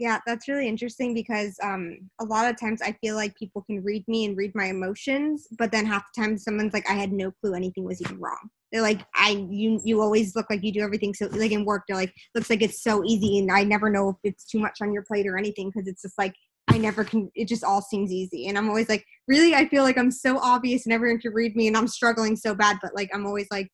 Yeah, 0.00 0.18
that's 0.26 0.48
really 0.48 0.66
interesting 0.66 1.12
because 1.12 1.58
um, 1.62 1.98
a 2.20 2.24
lot 2.24 2.48
of 2.48 2.58
times 2.58 2.80
I 2.80 2.92
feel 3.02 3.14
like 3.14 3.36
people 3.36 3.62
can 3.62 3.84
read 3.84 4.08
me 4.08 4.24
and 4.24 4.34
read 4.34 4.52
my 4.54 4.66
emotions, 4.66 5.46
but 5.58 5.70
then 5.70 5.84
half 5.84 6.04
the 6.14 6.22
time 6.22 6.38
someone's 6.38 6.72
like, 6.72 6.88
I 6.88 6.94
had 6.94 7.12
no 7.12 7.32
clue 7.32 7.52
anything 7.52 7.84
was 7.84 8.00
even 8.00 8.18
wrong 8.18 8.48
they're 8.72 8.82
like 8.82 9.00
i 9.14 9.30
you 9.50 9.80
you 9.84 10.00
always 10.00 10.34
look 10.36 10.46
like 10.50 10.62
you 10.62 10.72
do 10.72 10.80
everything 10.80 11.14
so 11.14 11.26
like 11.26 11.52
in 11.52 11.64
work. 11.64 11.84
They're 11.88 11.96
like 11.96 12.12
looks 12.34 12.50
like 12.50 12.62
it's 12.62 12.82
so 12.82 13.04
easy 13.04 13.38
and 13.38 13.50
i 13.50 13.64
never 13.64 13.90
know 13.90 14.10
if 14.10 14.16
it's 14.24 14.44
too 14.44 14.58
much 14.58 14.78
on 14.80 14.92
your 14.92 15.02
plate 15.02 15.26
or 15.26 15.38
anything 15.38 15.70
because 15.70 15.88
it's 15.88 16.02
just 16.02 16.18
like 16.18 16.34
i 16.68 16.76
never 16.76 17.04
can 17.04 17.30
it 17.34 17.48
just 17.48 17.64
all 17.64 17.82
seems 17.82 18.12
easy. 18.12 18.46
And 18.46 18.58
i'm 18.58 18.68
always 18.68 18.88
like 18.88 19.04
really? 19.26 19.54
I 19.54 19.68
feel 19.68 19.82
like 19.82 19.98
i'm 19.98 20.10
so 20.10 20.38
obvious 20.38 20.86
and 20.86 20.92
everyone 20.92 21.20
can 21.20 21.32
read 21.32 21.56
me 21.56 21.66
and 21.66 21.76
i'm 21.76 21.88
struggling 21.88 22.36
so 22.36 22.54
bad 22.54 22.78
but 22.82 22.94
like 22.94 23.10
i'm 23.14 23.26
always 23.26 23.46
like 23.50 23.68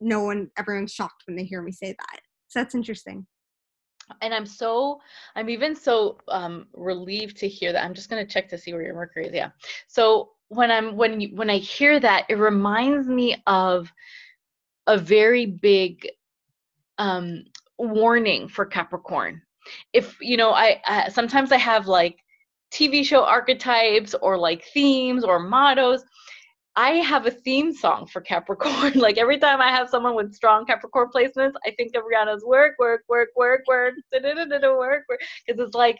no 0.00 0.22
one 0.24 0.50
everyone's 0.58 0.92
shocked 0.92 1.22
when 1.26 1.36
they 1.36 1.44
hear 1.44 1.62
me 1.62 1.72
say 1.72 1.94
that. 1.98 2.20
So 2.48 2.60
that's 2.60 2.74
interesting. 2.74 3.26
And 4.20 4.34
i'm 4.34 4.46
so 4.46 5.00
i'm 5.36 5.48
even 5.48 5.74
so 5.74 6.18
um 6.28 6.66
relieved 6.74 7.36
to 7.38 7.48
hear 7.48 7.72
that. 7.72 7.84
I'm 7.84 7.94
just 7.94 8.10
going 8.10 8.24
to 8.24 8.30
check 8.30 8.48
to 8.48 8.58
see 8.58 8.72
where 8.72 8.82
your 8.82 8.94
mercury 8.94 9.26
is. 9.26 9.34
Yeah. 9.34 9.50
So 9.88 10.30
when 10.54 10.70
I'm 10.70 10.96
when 10.96 11.20
you, 11.20 11.34
when 11.34 11.48
I 11.48 11.56
hear 11.56 11.98
that, 12.00 12.26
it 12.28 12.34
reminds 12.34 13.08
me 13.08 13.42
of 13.46 13.90
a 14.86 14.98
very 14.98 15.46
big 15.46 16.08
um, 16.98 17.44
warning 17.78 18.48
for 18.48 18.66
Capricorn. 18.66 19.40
If 19.92 20.16
you 20.20 20.36
know, 20.36 20.52
I, 20.52 21.08
sometimes 21.08 21.52
I 21.52 21.56
have 21.56 21.86
like 21.86 22.18
TV 22.70 23.04
show 23.04 23.24
archetypes 23.24 24.14
or 24.14 24.36
like 24.36 24.64
themes 24.74 25.24
or 25.24 25.38
mottos. 25.38 26.04
I 26.74 26.92
have 26.96 27.26
a 27.26 27.30
theme 27.30 27.72
song 27.72 28.06
for 28.06 28.20
Capricorn. 28.20 28.92
like 28.94 29.16
every 29.18 29.38
time 29.38 29.60
I 29.60 29.70
have 29.70 29.88
someone 29.88 30.14
with 30.14 30.34
strong 30.34 30.66
Capricorn 30.66 31.08
placements, 31.14 31.54
I 31.66 31.70
think 31.76 31.94
of 31.94 32.02
Rihanna's 32.04 32.44
work, 32.44 32.74
work, 32.78 33.04
work, 33.08 33.28
work, 33.36 33.60
work, 33.68 33.94
work, 34.12 34.78
work, 34.78 35.20
because 35.46 35.66
it's 35.66 35.74
like, 35.74 35.98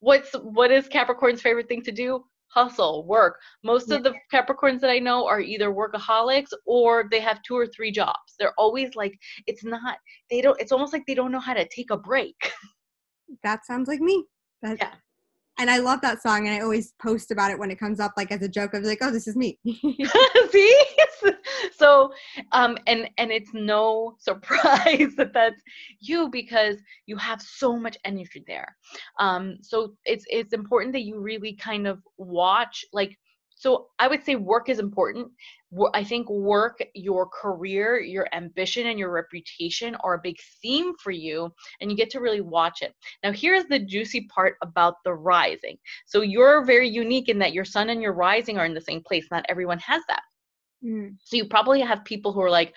what's 0.00 0.32
what 0.34 0.70
is 0.70 0.88
Capricorn's 0.88 1.40
favorite 1.40 1.68
thing 1.68 1.82
to 1.82 1.92
do? 1.92 2.24
Hustle, 2.48 3.06
work. 3.06 3.38
Most 3.62 3.88
yeah. 3.88 3.96
of 3.96 4.02
the 4.02 4.14
Capricorns 4.32 4.80
that 4.80 4.90
I 4.90 4.98
know 4.98 5.26
are 5.26 5.40
either 5.40 5.72
workaholics 5.72 6.50
or 6.66 7.08
they 7.10 7.20
have 7.20 7.42
two 7.42 7.56
or 7.56 7.66
three 7.66 7.90
jobs. 7.90 8.34
They're 8.38 8.54
always 8.58 8.94
like, 8.96 9.18
it's 9.46 9.64
not, 9.64 9.98
they 10.30 10.40
don't, 10.40 10.60
it's 10.60 10.72
almost 10.72 10.92
like 10.92 11.04
they 11.06 11.14
don't 11.14 11.32
know 11.32 11.40
how 11.40 11.54
to 11.54 11.68
take 11.68 11.90
a 11.90 11.96
break. 11.96 12.36
That 13.42 13.66
sounds 13.66 13.88
like 13.88 14.00
me. 14.00 14.24
That, 14.62 14.78
yeah. 14.78 14.94
And 15.58 15.70
I 15.70 15.78
love 15.78 16.00
that 16.02 16.22
song, 16.22 16.46
and 16.46 16.56
I 16.56 16.60
always 16.60 16.92
post 17.02 17.30
about 17.32 17.50
it 17.50 17.58
when 17.58 17.70
it 17.70 17.80
comes 17.80 17.98
up, 17.98 18.12
like 18.16 18.30
as 18.30 18.42
a 18.42 18.48
joke. 18.48 18.74
I 18.74 18.78
was 18.78 18.88
like, 18.88 19.00
"Oh, 19.02 19.10
this 19.10 19.26
is 19.26 19.36
me." 19.36 19.58
See, 20.50 20.76
so 21.76 22.12
um 22.52 22.76
and 22.86 23.08
and 23.18 23.30
it's 23.30 23.50
no 23.54 24.14
surprise 24.18 25.14
that 25.16 25.32
that's 25.32 25.62
you 26.00 26.28
because 26.30 26.76
you 27.06 27.16
have 27.16 27.40
so 27.40 27.76
much 27.76 27.96
energy 28.04 28.42
there 28.46 28.76
um 29.18 29.56
so 29.62 29.94
it's 30.04 30.24
it's 30.28 30.52
important 30.52 30.92
that 30.92 31.02
you 31.02 31.20
really 31.20 31.54
kind 31.54 31.86
of 31.86 32.00
watch 32.16 32.84
like 32.92 33.16
so 33.58 33.88
I 33.98 34.06
would 34.06 34.24
say 34.24 34.36
work 34.36 34.68
is 34.68 34.78
important. 34.78 35.28
I 35.92 36.04
think 36.04 36.30
work, 36.30 36.78
your 36.94 37.26
career, 37.26 38.00
your 38.00 38.28
ambition, 38.32 38.86
and 38.86 38.98
your 38.98 39.10
reputation 39.10 39.96
are 39.96 40.14
a 40.14 40.20
big 40.22 40.36
theme 40.62 40.94
for 41.02 41.10
you, 41.10 41.52
and 41.80 41.90
you 41.90 41.96
get 41.96 42.08
to 42.10 42.20
really 42.20 42.40
watch 42.40 42.82
it. 42.82 42.94
Now, 43.24 43.32
here's 43.32 43.64
the 43.64 43.80
juicy 43.80 44.28
part 44.32 44.56
about 44.62 44.94
the 45.04 45.12
rising. 45.12 45.76
So 46.06 46.22
you're 46.22 46.64
very 46.64 46.88
unique 46.88 47.28
in 47.28 47.38
that 47.40 47.52
your 47.52 47.64
sun 47.64 47.90
and 47.90 48.00
your 48.00 48.12
rising 48.12 48.58
are 48.58 48.64
in 48.64 48.74
the 48.74 48.80
same 48.80 49.02
place. 49.02 49.26
Not 49.30 49.44
everyone 49.48 49.80
has 49.80 50.02
that. 50.08 50.22
Mm. 50.84 51.16
So 51.24 51.36
you 51.36 51.46
probably 51.46 51.80
have 51.80 52.04
people 52.04 52.32
who 52.32 52.40
are 52.40 52.50
like, 52.50 52.74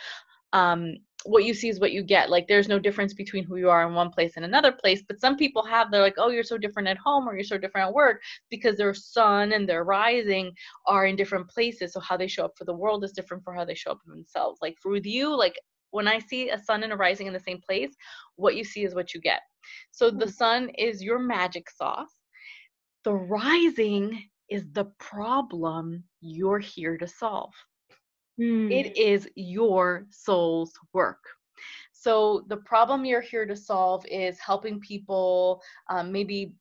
um, 0.51 0.95
what 1.25 1.45
you 1.45 1.53
see 1.53 1.69
is 1.69 1.79
what 1.79 1.91
you 1.91 2.03
get. 2.03 2.29
Like 2.29 2.47
there's 2.47 2.67
no 2.67 2.79
difference 2.79 3.13
between 3.13 3.43
who 3.43 3.57
you 3.57 3.69
are 3.69 3.87
in 3.87 3.93
one 3.93 4.09
place 4.09 4.33
and 4.35 4.45
another 4.45 4.71
place. 4.71 5.03
But 5.07 5.19
some 5.19 5.37
people 5.37 5.63
have, 5.65 5.91
they're 5.91 6.01
like, 6.01 6.15
oh, 6.17 6.29
you're 6.29 6.43
so 6.43 6.57
different 6.57 6.87
at 6.87 6.97
home 6.97 7.27
or 7.27 7.35
you're 7.35 7.43
so 7.43 7.57
different 7.57 7.87
at 7.87 7.93
work 7.93 8.21
because 8.49 8.77
their 8.77 8.93
sun 8.93 9.53
and 9.53 9.67
their 9.67 9.83
rising 9.83 10.51
are 10.87 11.05
in 11.05 11.15
different 11.15 11.49
places. 11.49 11.93
So 11.93 11.99
how 11.99 12.17
they 12.17 12.27
show 12.27 12.45
up 12.45 12.53
for 12.57 12.65
the 12.65 12.73
world 12.73 13.03
is 13.03 13.11
different 13.11 13.43
for 13.43 13.53
how 13.53 13.65
they 13.65 13.75
show 13.75 13.91
up 13.91 13.99
for 14.03 14.11
themselves. 14.11 14.59
Like 14.61 14.77
for 14.81 14.95
you, 14.95 15.35
like 15.35 15.59
when 15.91 16.07
I 16.07 16.19
see 16.19 16.49
a 16.49 16.57
sun 16.57 16.83
and 16.83 16.93
a 16.93 16.97
rising 16.97 17.27
in 17.27 17.33
the 17.33 17.39
same 17.39 17.61
place, 17.61 17.93
what 18.35 18.55
you 18.55 18.63
see 18.63 18.83
is 18.83 18.95
what 18.95 19.13
you 19.13 19.21
get. 19.21 19.41
So 19.91 20.09
the 20.09 20.25
hmm. 20.25 20.31
sun 20.31 20.69
is 20.77 21.03
your 21.03 21.19
magic 21.19 21.69
sauce. 21.69 22.13
The 23.03 23.13
rising 23.13 24.23
is 24.49 24.65
the 24.73 24.85
problem 24.99 26.03
you're 26.19 26.59
here 26.59 26.97
to 26.97 27.07
solve. 27.07 27.53
Mm. 28.41 28.71
It 28.71 28.97
is 28.97 29.27
your 29.35 30.07
soul's 30.09 30.73
work. 30.93 31.19
So 31.93 32.45
the 32.47 32.57
problem 32.57 33.05
you're 33.05 33.21
here 33.21 33.45
to 33.45 33.55
solve 33.55 34.03
is 34.07 34.39
helping 34.39 34.79
people 34.79 35.61
um, 35.89 36.11
maybe 36.11 36.55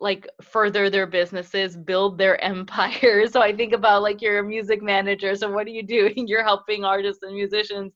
like 0.00 0.28
further 0.42 0.90
their 0.90 1.06
businesses, 1.06 1.76
build 1.76 2.18
their 2.18 2.42
empires. 2.44 3.32
So 3.32 3.40
I 3.40 3.56
think 3.56 3.72
about 3.72 4.02
like 4.02 4.20
you're 4.20 4.40
a 4.40 4.44
music 4.44 4.82
manager. 4.82 5.34
So 5.34 5.50
what 5.50 5.66
are 5.66 5.70
you 5.70 5.82
doing? 5.82 6.14
You're 6.28 6.44
helping 6.44 6.84
artists 6.84 7.22
and 7.22 7.34
musicians 7.34 7.92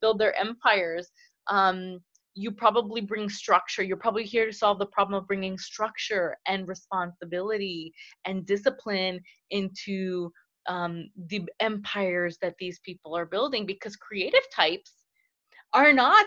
build 0.00 0.18
their 0.18 0.36
empires. 0.38 1.08
Um, 1.48 2.00
you 2.34 2.50
probably 2.50 3.00
bring 3.00 3.30
structure. 3.30 3.82
You're 3.82 3.96
probably 3.96 4.24
here 4.24 4.44
to 4.44 4.52
solve 4.52 4.78
the 4.78 4.86
problem 4.86 5.18
of 5.18 5.26
bringing 5.26 5.56
structure 5.56 6.36
and 6.46 6.68
responsibility 6.68 7.92
and 8.26 8.44
discipline 8.44 9.20
into 9.50 10.30
um, 10.68 11.10
the 11.28 11.42
empires 11.60 12.38
that 12.42 12.54
these 12.58 12.78
people 12.80 13.16
are 13.16 13.26
building 13.26 13.66
because 13.66 13.96
creative 13.96 14.40
types 14.54 14.92
are 15.72 15.92
not 15.92 16.26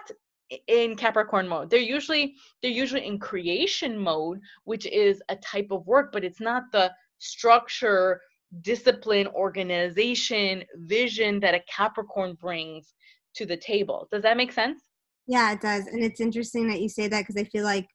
in 0.67 0.95
capricorn 0.95 1.47
mode. 1.47 1.69
They're 1.69 1.79
usually 1.79 2.35
they're 2.61 2.71
usually 2.71 3.05
in 3.05 3.19
creation 3.19 3.97
mode 3.97 4.39
which 4.63 4.85
is 4.87 5.21
a 5.29 5.35
type 5.37 5.67
of 5.71 5.85
work 5.85 6.11
but 6.11 6.23
it's 6.23 6.39
not 6.39 6.63
the 6.71 6.91
structure 7.19 8.19
discipline 8.61 9.27
organization 9.27 10.63
vision 10.75 11.39
that 11.41 11.53
a 11.53 11.61
capricorn 11.71 12.33
brings 12.33 12.93
to 13.35 13.45
the 13.45 13.57
table. 13.57 14.07
Does 14.11 14.23
that 14.23 14.37
make 14.37 14.51
sense? 14.51 14.81
Yeah 15.27 15.51
it 15.51 15.61
does 15.61 15.85
and 15.85 16.03
it's 16.03 16.19
interesting 16.19 16.67
that 16.69 16.81
you 16.81 16.89
say 16.89 17.07
that 17.07 17.21
because 17.21 17.37
i 17.37 17.43
feel 17.43 17.63
like 17.63 17.87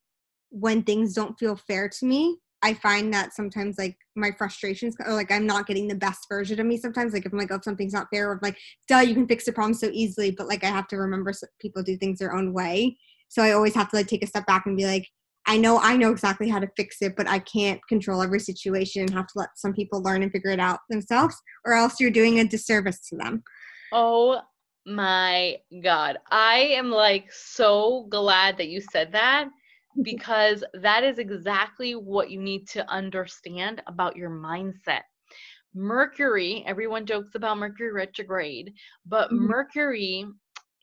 when 0.51 0.85
things 0.85 1.15
don't 1.15 1.37
feel 1.37 1.57
fair 1.57 1.89
to 1.89 2.07
me 2.07 2.39
I 2.65 2.73
find 2.73 3.13
that 3.13 3.35
sometimes 3.35 3.77
like 3.77 3.95
my 4.17 4.31
frustrations 4.31 4.97
or 5.05 5.13
like 5.13 5.31
I'm 5.31 5.47
not 5.47 5.67
getting 5.67 5.87
the 5.87 5.95
best 5.95 6.27
version 6.31 6.59
of 6.59 6.65
me 6.65 6.79
sometimes. 6.79 7.13
Like 7.13 7.27
if 7.27 7.33
I'm 7.33 7.39
like, 7.39 7.53
oh, 7.53 7.61
something's 7.63 7.93
not 7.93 8.07
fair, 8.11 8.31
or 8.31 8.41
like, 8.43 8.57
duh, 8.89 9.01
you 9.01 9.13
can 9.15 9.29
fix 9.29 9.45
the 9.45 9.53
problem 9.53 9.75
so 9.75 9.91
easily. 9.93 10.31
But 10.31 10.49
like 10.49 10.65
I 10.65 10.69
have 10.69 10.89
to 10.89 10.97
remember 10.97 11.35
people 11.61 11.83
do 11.83 11.99
things 11.99 12.21
their 12.21 12.35
own 12.35 12.55
way. 12.55 12.97
So 13.29 13.43
I 13.43 13.53
always 13.53 13.75
have 13.75 13.91
to 13.91 13.97
like 13.97 14.07
take 14.07 14.25
a 14.25 14.27
step 14.27 14.47
back 14.47 14.65
and 14.65 14.79
be 14.79 14.87
like, 14.87 15.07
I 15.47 15.59
know 15.59 15.79
I 15.79 15.99
know 15.99 16.11
exactly 16.11 16.49
how 16.49 16.59
to 16.59 16.71
fix 16.75 17.03
it, 17.03 17.17
but 17.17 17.29
I 17.29 17.39
can't 17.41 17.81
control 17.87 18.23
every 18.23 18.41
situation 18.41 19.03
and 19.03 19.13
have 19.13 19.27
to 19.27 19.39
let 19.39 19.51
some 19.57 19.75
people 19.75 20.03
learn 20.03 20.23
and 20.23 20.33
figure 20.33 20.51
it 20.51 20.59
out 20.59 20.81
themselves, 20.89 21.37
or 21.67 21.75
else 21.75 22.01
you're 22.01 22.11
doing 22.11 22.41
a 22.41 22.45
disservice 22.45 23.07
to 23.11 23.17
them. 23.17 23.43
Oh 23.93 24.41
my 24.87 25.59
God. 25.83 26.17
I 26.31 26.61
am 26.79 26.91
like 26.91 27.31
so 27.31 28.07
glad 28.09 28.57
that 28.57 28.69
you 28.69 28.81
said 28.81 29.13
that 29.13 29.49
because 30.03 30.65
that 30.75 31.05
is 31.05 31.19
exactly 31.19 31.95
what 31.95 32.31
you 32.31 32.41
need 32.41 32.69
to 32.69 32.89
understand 32.91 33.83
about 33.87 34.17
your 34.17 34.31
mindset. 34.31 35.03
Mercury, 35.75 36.63
everyone 36.67 37.05
jokes 37.05 37.35
about 37.35 37.59
Mercury 37.59 37.93
retrograde, 37.93 38.73
but 39.07 39.27
mm-hmm. 39.27 39.47
Mercury 39.47 40.25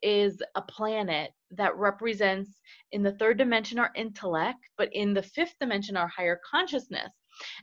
is 0.01 0.41
a 0.55 0.61
planet 0.61 1.31
that 1.51 1.75
represents 1.77 2.59
in 2.91 3.03
the 3.03 3.13
third 3.13 3.37
dimension 3.37 3.79
our 3.79 3.91
intellect, 3.95 4.59
but 4.77 4.89
in 4.93 5.13
the 5.13 5.21
fifth 5.21 5.55
dimension 5.59 5.95
our 5.95 6.07
higher 6.07 6.39
consciousness. 6.49 7.11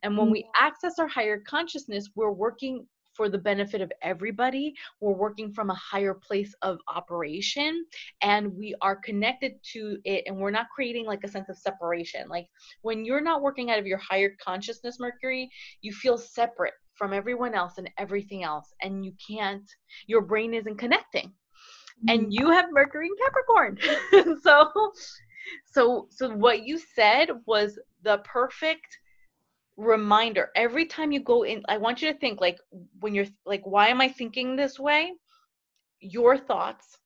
And 0.02 0.16
when 0.16 0.26
mm-hmm. 0.26 0.32
we 0.32 0.48
access 0.56 0.98
our 0.98 1.08
higher 1.08 1.42
consciousness, 1.46 2.08
we're 2.14 2.32
working 2.32 2.86
for 3.18 3.28
the 3.28 3.36
benefit 3.36 3.80
of 3.80 3.90
everybody. 4.00 4.72
We're 5.00 5.12
working 5.12 5.52
from 5.52 5.70
a 5.70 5.74
higher 5.74 6.14
place 6.14 6.54
of 6.62 6.78
operation 6.86 7.84
and 8.22 8.54
we 8.54 8.76
are 8.80 8.94
connected 8.94 9.54
to 9.72 9.98
it 10.04 10.22
and 10.26 10.38
we're 10.38 10.52
not 10.52 10.68
creating 10.72 11.04
like 11.04 11.24
a 11.24 11.28
sense 11.28 11.48
of 11.48 11.58
separation. 11.58 12.28
Like 12.28 12.46
when 12.82 13.04
you're 13.04 13.20
not 13.20 13.42
working 13.42 13.72
out 13.72 13.80
of 13.80 13.88
your 13.88 13.98
higher 13.98 14.30
consciousness, 14.42 15.00
Mercury, 15.00 15.50
you 15.80 15.92
feel 15.92 16.16
separate 16.16 16.74
from 16.94 17.12
everyone 17.12 17.56
else 17.56 17.74
and 17.78 17.90
everything 17.98 18.44
else 18.44 18.72
and 18.82 19.04
you 19.04 19.12
can't, 19.28 19.68
your 20.06 20.22
brain 20.22 20.54
isn't 20.54 20.78
connecting. 20.78 21.32
And 22.06 22.20
mm-hmm. 22.22 22.30
you 22.30 22.50
have 22.50 22.66
Mercury 22.70 23.08
in 23.08 23.16
Capricorn. 23.26 24.38
so 24.42 24.92
so 25.72 26.06
so 26.10 26.30
what 26.30 26.64
you 26.64 26.78
said 26.78 27.30
was 27.46 27.78
the 28.02 28.18
perfect 28.18 28.98
reminder 29.78 30.50
every 30.56 30.84
time 30.84 31.12
you 31.12 31.20
go 31.20 31.44
in 31.44 31.62
i 31.68 31.76
want 31.76 32.02
you 32.02 32.12
to 32.12 32.18
think 32.18 32.40
like 32.40 32.58
when 32.98 33.14
you're 33.14 33.26
like 33.46 33.64
why 33.64 33.88
am 33.88 34.00
i 34.00 34.08
thinking 34.08 34.56
this 34.56 34.78
way? 34.78 35.12
Your 36.00 36.36
thoughts 36.36 36.98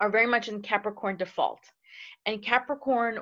are 0.00 0.10
very 0.10 0.26
much 0.26 0.48
in 0.48 0.62
capricorn 0.62 1.16
default 1.18 1.60
and 2.26 2.42
capricorn 2.42 3.18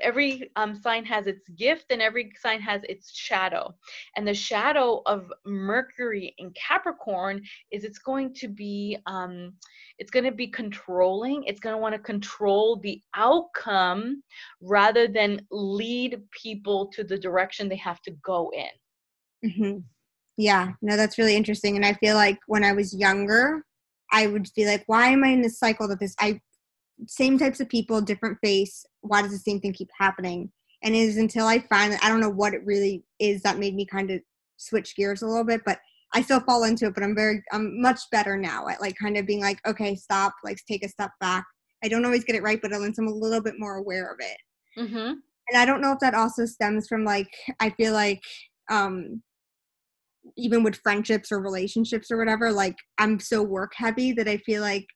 every 0.00 0.50
um, 0.56 0.74
sign 0.74 1.04
has 1.04 1.26
its 1.26 1.48
gift 1.50 1.86
and 1.90 2.00
every 2.00 2.32
sign 2.40 2.60
has 2.60 2.82
its 2.88 3.14
shadow. 3.14 3.74
And 4.16 4.26
the 4.26 4.34
shadow 4.34 5.02
of 5.06 5.30
mercury 5.44 6.34
in 6.38 6.52
capricorn 6.52 7.42
is 7.70 7.84
it's 7.84 7.98
going 7.98 8.34
to 8.34 8.48
be 8.48 8.98
um, 9.06 9.52
it's 9.98 10.10
going 10.10 10.24
to 10.24 10.32
be 10.32 10.46
controlling. 10.46 11.44
It's 11.44 11.60
going 11.60 11.74
to 11.74 11.80
want 11.80 11.94
to 11.94 11.98
control 11.98 12.76
the 12.76 13.02
outcome 13.14 14.22
rather 14.62 15.08
than 15.08 15.40
lead 15.50 16.22
people 16.30 16.86
to 16.94 17.04
the 17.04 17.18
direction 17.18 17.68
they 17.68 17.76
have 17.76 18.00
to 18.02 18.12
go 18.22 18.50
in. 18.54 18.68
Mm-hmm. 19.44 19.78
yeah 20.36 20.72
no 20.82 20.96
that's 20.96 21.16
really 21.16 21.36
interesting 21.36 21.76
and 21.76 21.86
i 21.86 21.92
feel 21.92 22.16
like 22.16 22.40
when 22.48 22.64
i 22.64 22.72
was 22.72 22.92
younger 22.92 23.62
i 24.10 24.26
would 24.26 24.48
be 24.56 24.66
like 24.66 24.82
why 24.88 25.06
am 25.10 25.22
i 25.22 25.28
in 25.28 25.42
this 25.42 25.60
cycle 25.60 25.86
that 25.86 26.00
this 26.00 26.16
i 26.18 26.40
same 27.06 27.38
types 27.38 27.60
of 27.60 27.68
people, 27.68 28.00
different 28.00 28.38
face. 28.42 28.84
Why 29.00 29.22
does 29.22 29.32
the 29.32 29.38
same 29.38 29.60
thing 29.60 29.72
keep 29.72 29.90
happening? 29.98 30.50
And 30.82 30.94
it 30.94 30.98
is 30.98 31.16
until 31.16 31.46
I 31.46 31.60
find 31.60 31.92
that 31.92 32.02
I 32.02 32.08
don't 32.08 32.20
know 32.20 32.30
what 32.30 32.54
it 32.54 32.64
really 32.64 33.04
is 33.18 33.42
that 33.42 33.58
made 33.58 33.74
me 33.74 33.84
kind 33.84 34.10
of 34.10 34.20
switch 34.56 34.96
gears 34.96 35.22
a 35.22 35.26
little 35.26 35.44
bit, 35.44 35.62
but 35.64 35.78
I 36.14 36.22
still 36.22 36.40
fall 36.40 36.64
into 36.64 36.86
it. 36.86 36.94
But 36.94 37.02
I'm 37.02 37.14
very, 37.14 37.42
I'm 37.52 37.80
much 37.80 38.00
better 38.10 38.36
now 38.36 38.68
at 38.68 38.80
like 38.80 38.96
kind 38.96 39.16
of 39.16 39.26
being 39.26 39.40
like, 39.40 39.60
okay, 39.66 39.94
stop, 39.94 40.34
like 40.44 40.58
take 40.66 40.84
a 40.84 40.88
step 40.88 41.10
back. 41.20 41.44
I 41.82 41.88
don't 41.88 42.04
always 42.04 42.24
get 42.24 42.36
it 42.36 42.42
right, 42.42 42.60
but 42.60 42.72
at 42.72 42.80
least 42.80 42.98
I'm 42.98 43.08
a 43.08 43.12
little 43.12 43.42
bit 43.42 43.54
more 43.58 43.76
aware 43.76 44.10
of 44.10 44.18
it. 44.20 44.80
Mm-hmm. 44.80 45.12
And 45.50 45.56
I 45.56 45.64
don't 45.64 45.80
know 45.80 45.92
if 45.92 46.00
that 46.00 46.14
also 46.14 46.44
stems 46.44 46.86
from 46.86 47.04
like 47.04 47.28
I 47.60 47.70
feel 47.70 47.92
like 47.92 48.20
um 48.70 49.22
even 50.36 50.62
with 50.62 50.76
friendships 50.82 51.32
or 51.32 51.40
relationships 51.40 52.10
or 52.10 52.18
whatever, 52.18 52.52
like 52.52 52.76
I'm 52.98 53.18
so 53.18 53.42
work 53.42 53.72
heavy 53.74 54.12
that 54.12 54.28
I 54.28 54.36
feel 54.38 54.60
like 54.60 54.86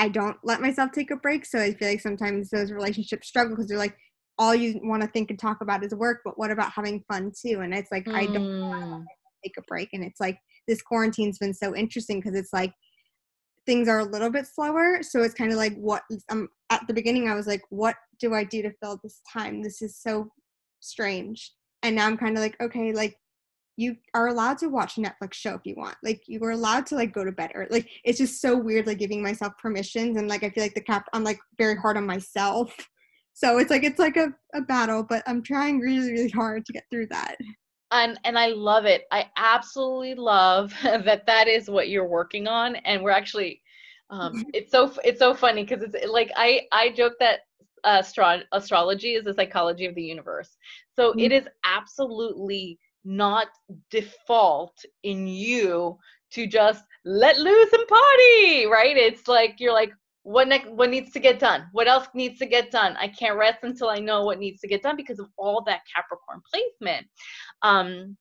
I 0.00 0.08
don't 0.08 0.38
let 0.42 0.62
myself 0.62 0.92
take 0.92 1.10
a 1.10 1.16
break. 1.16 1.44
So 1.44 1.58
I 1.58 1.74
feel 1.74 1.88
like 1.88 2.00
sometimes 2.00 2.48
those 2.48 2.72
relationships 2.72 3.28
struggle 3.28 3.54
because 3.54 3.68
they're 3.68 3.76
like, 3.76 3.96
all 4.38 4.54
you 4.54 4.80
want 4.82 5.02
to 5.02 5.08
think 5.08 5.28
and 5.28 5.38
talk 5.38 5.60
about 5.60 5.84
is 5.84 5.94
work, 5.94 6.22
but 6.24 6.38
what 6.38 6.50
about 6.50 6.72
having 6.72 7.04
fun 7.06 7.30
too? 7.38 7.60
And 7.60 7.74
it's 7.74 7.92
like, 7.92 8.06
mm. 8.06 8.14
I 8.14 8.24
don't 8.24 8.42
mm. 8.42 9.04
take 9.44 9.52
a 9.58 9.62
break. 9.68 9.90
And 9.92 10.02
it's 10.02 10.18
like, 10.18 10.38
this 10.66 10.80
quarantine's 10.80 11.36
been 11.36 11.52
so 11.52 11.76
interesting 11.76 12.18
because 12.18 12.34
it's 12.34 12.52
like, 12.52 12.72
things 13.66 13.88
are 13.88 13.98
a 13.98 14.04
little 14.04 14.30
bit 14.30 14.46
slower. 14.46 15.02
So 15.02 15.22
it's 15.22 15.34
kind 15.34 15.52
of 15.52 15.58
like, 15.58 15.76
what, 15.76 16.02
um, 16.30 16.48
at 16.70 16.86
the 16.86 16.94
beginning, 16.94 17.28
I 17.28 17.34
was 17.34 17.46
like, 17.46 17.60
what 17.68 17.96
do 18.18 18.32
I 18.32 18.44
do 18.44 18.62
to 18.62 18.72
fill 18.82 18.98
this 19.02 19.20
time? 19.30 19.62
This 19.62 19.82
is 19.82 20.00
so 20.00 20.30
strange. 20.80 21.52
And 21.82 21.96
now 21.96 22.06
I'm 22.06 22.16
kind 22.16 22.38
of 22.38 22.42
like, 22.42 22.56
okay, 22.62 22.94
like, 22.94 23.16
you 23.80 23.96
are 24.12 24.28
allowed 24.28 24.58
to 24.58 24.68
watch 24.68 24.98
a 24.98 25.00
Netflix 25.00 25.32
show 25.32 25.54
if 25.54 25.62
you 25.64 25.74
want. 25.74 25.96
Like 26.02 26.22
you 26.26 26.38
are 26.44 26.50
allowed 26.50 26.84
to 26.86 26.96
like 26.96 27.14
go 27.14 27.24
to 27.24 27.32
bed 27.32 27.52
or 27.54 27.66
like 27.70 27.88
it's 28.04 28.18
just 28.18 28.40
so 28.40 28.54
weird 28.54 28.86
like 28.86 28.98
giving 28.98 29.22
myself 29.22 29.54
permissions 29.56 30.18
and 30.18 30.28
like 30.28 30.44
I 30.44 30.50
feel 30.50 30.62
like 30.62 30.74
the 30.74 30.82
cap 30.82 31.06
I'm 31.14 31.24
like 31.24 31.40
very 31.56 31.76
hard 31.76 31.96
on 31.96 32.06
myself. 32.06 32.76
So 33.32 33.56
it's 33.56 33.70
like 33.70 33.82
it's 33.82 33.98
like 33.98 34.18
a, 34.18 34.34
a 34.54 34.60
battle, 34.60 35.02
but 35.02 35.22
I'm 35.26 35.42
trying 35.42 35.78
really, 35.78 36.12
really 36.12 36.28
hard 36.28 36.66
to 36.66 36.74
get 36.74 36.84
through 36.90 37.06
that. 37.06 37.36
and 37.90 38.20
and 38.24 38.38
I 38.38 38.48
love 38.48 38.84
it. 38.84 39.04
I 39.10 39.30
absolutely 39.38 40.14
love 40.14 40.74
that 40.82 41.26
that 41.26 41.48
is 41.48 41.70
what 41.70 41.88
you're 41.88 42.08
working 42.08 42.46
on, 42.46 42.76
and 42.76 43.02
we're 43.02 43.10
actually. 43.10 43.62
Um, 44.10 44.44
it's 44.52 44.72
so 44.72 44.92
it's 45.04 45.20
so 45.20 45.32
funny 45.32 45.64
because 45.64 45.82
it's 45.82 46.06
like 46.06 46.30
I 46.36 46.66
I 46.70 46.90
joke 46.90 47.14
that 47.20 47.40
astro- 47.84 48.42
astrology 48.52 49.14
is 49.14 49.24
the 49.24 49.32
psychology 49.32 49.86
of 49.86 49.94
the 49.94 50.02
universe. 50.02 50.56
So 50.96 51.12
mm-hmm. 51.12 51.20
it 51.20 51.32
is 51.32 51.44
absolutely 51.64 52.78
not 53.04 53.48
default 53.90 54.74
in 55.02 55.26
you 55.26 55.98
to 56.32 56.46
just 56.46 56.84
let 57.04 57.38
loose 57.38 57.72
and 57.72 57.88
party, 57.88 58.66
right? 58.66 58.96
It's 58.96 59.26
like 59.26 59.56
you're 59.58 59.72
like, 59.72 59.92
what 60.22 60.48
next 60.48 60.70
what 60.70 60.90
needs 60.90 61.12
to 61.12 61.20
get 61.20 61.38
done? 61.38 61.66
What 61.72 61.88
else 61.88 62.06
needs 62.14 62.38
to 62.40 62.46
get 62.46 62.70
done? 62.70 62.96
I 62.98 63.08
can't 63.08 63.38
rest 63.38 63.60
until 63.62 63.88
i 63.88 63.98
know 63.98 64.24
what 64.24 64.38
needs 64.38 64.60
to 64.60 64.68
get 64.68 64.82
done 64.82 64.96
because 64.96 65.18
of 65.18 65.28
all 65.38 65.62
that 65.64 65.80
capricorn 65.94 66.40
placement. 66.52 67.06
Um 67.62 68.16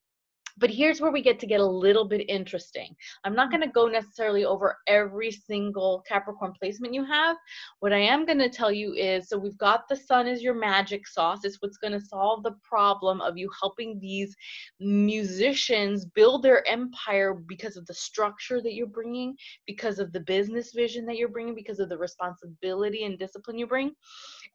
but 0.60 0.70
here's 0.70 1.00
where 1.00 1.12
we 1.12 1.22
get 1.22 1.40
to 1.40 1.48
get 1.48 1.62
a 1.62 1.66
little 1.66 2.06
bit 2.06 2.30
interesting. 2.30 2.96
I'm 3.24 3.36
not 3.36 3.50
going 3.50 3.62
to 3.62 3.70
go 3.70 3.88
necessarily 3.88 4.46
over 4.46 4.78
every 4.88 5.32
single 5.32 6.04
Capricorn 6.08 6.54
placement 6.60 6.94
you 6.94 7.06
have. 7.06 7.38
What 7.80 7.94
I 7.94 8.00
am 8.00 8.26
going 8.26 8.40
to 8.40 8.50
tell 8.50 8.72
you 8.72 8.94
is 8.94 9.30
so 9.30 9.38
we've 9.38 9.58
got 9.58 9.88
the 9.88 9.96
sun 9.96 10.28
as 10.28 10.44
your 10.44 10.54
magic 10.54 11.08
sauce. 11.08 11.40
It's 11.44 11.62
what's 11.62 11.78
going 11.78 11.94
to 11.94 12.06
solve 12.06 12.44
the 12.44 12.56
problem 12.64 13.22
of 13.22 13.38
you 13.38 13.50
helping 13.60 14.00
these 14.00 14.36
musicians 14.80 16.06
build 16.06 16.44
their 16.44 16.68
empire 16.68 17.34
because 17.34 17.78
of 17.78 17.86
the 17.86 17.94
structure 17.94 18.62
that 18.62 18.74
you're 18.74 18.88
bringing, 18.88 19.36
because 19.66 20.00
of 20.00 20.12
the 20.12 20.20
business 20.20 20.74
vision 20.74 21.06
that 21.06 21.18
you're 21.18 21.30
bringing, 21.30 21.56
because 21.56 21.80
of 21.80 21.90
the 21.90 21.98
responsibility 21.98 23.06
and 23.06 23.18
discipline 23.18 23.58
you 23.58 23.68
bring. 23.68 23.92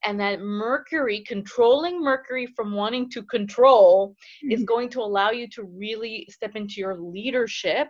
And 0.03 0.21
that 0.21 0.41
Mercury, 0.41 1.21
controlling 1.27 2.03
Mercury 2.03 2.47
from 2.47 2.73
wanting 2.73 3.09
to 3.11 3.23
control, 3.23 4.11
mm-hmm. 4.11 4.53
is 4.53 4.65
going 4.65 4.91
to 4.91 5.01
allow 5.01 5.31
you 5.31 5.49
to 5.51 5.63
really 5.63 5.94
really 5.95 6.27
step 6.31 6.57
into 6.57 6.75
your 6.81 6.97
leadership 6.97 7.89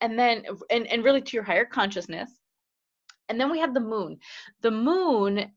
and 0.00 0.18
then 0.18 0.44
and, 0.70 0.86
and 0.86 1.04
really 1.04 1.22
to 1.22 1.36
your 1.36 1.44
higher 1.44 1.64
consciousness. 1.64 2.30
And 3.28 3.40
then 3.40 3.50
we 3.50 3.58
have 3.60 3.74
the 3.74 3.80
moon. 3.80 4.18
The 4.60 4.70
moon 4.70 5.52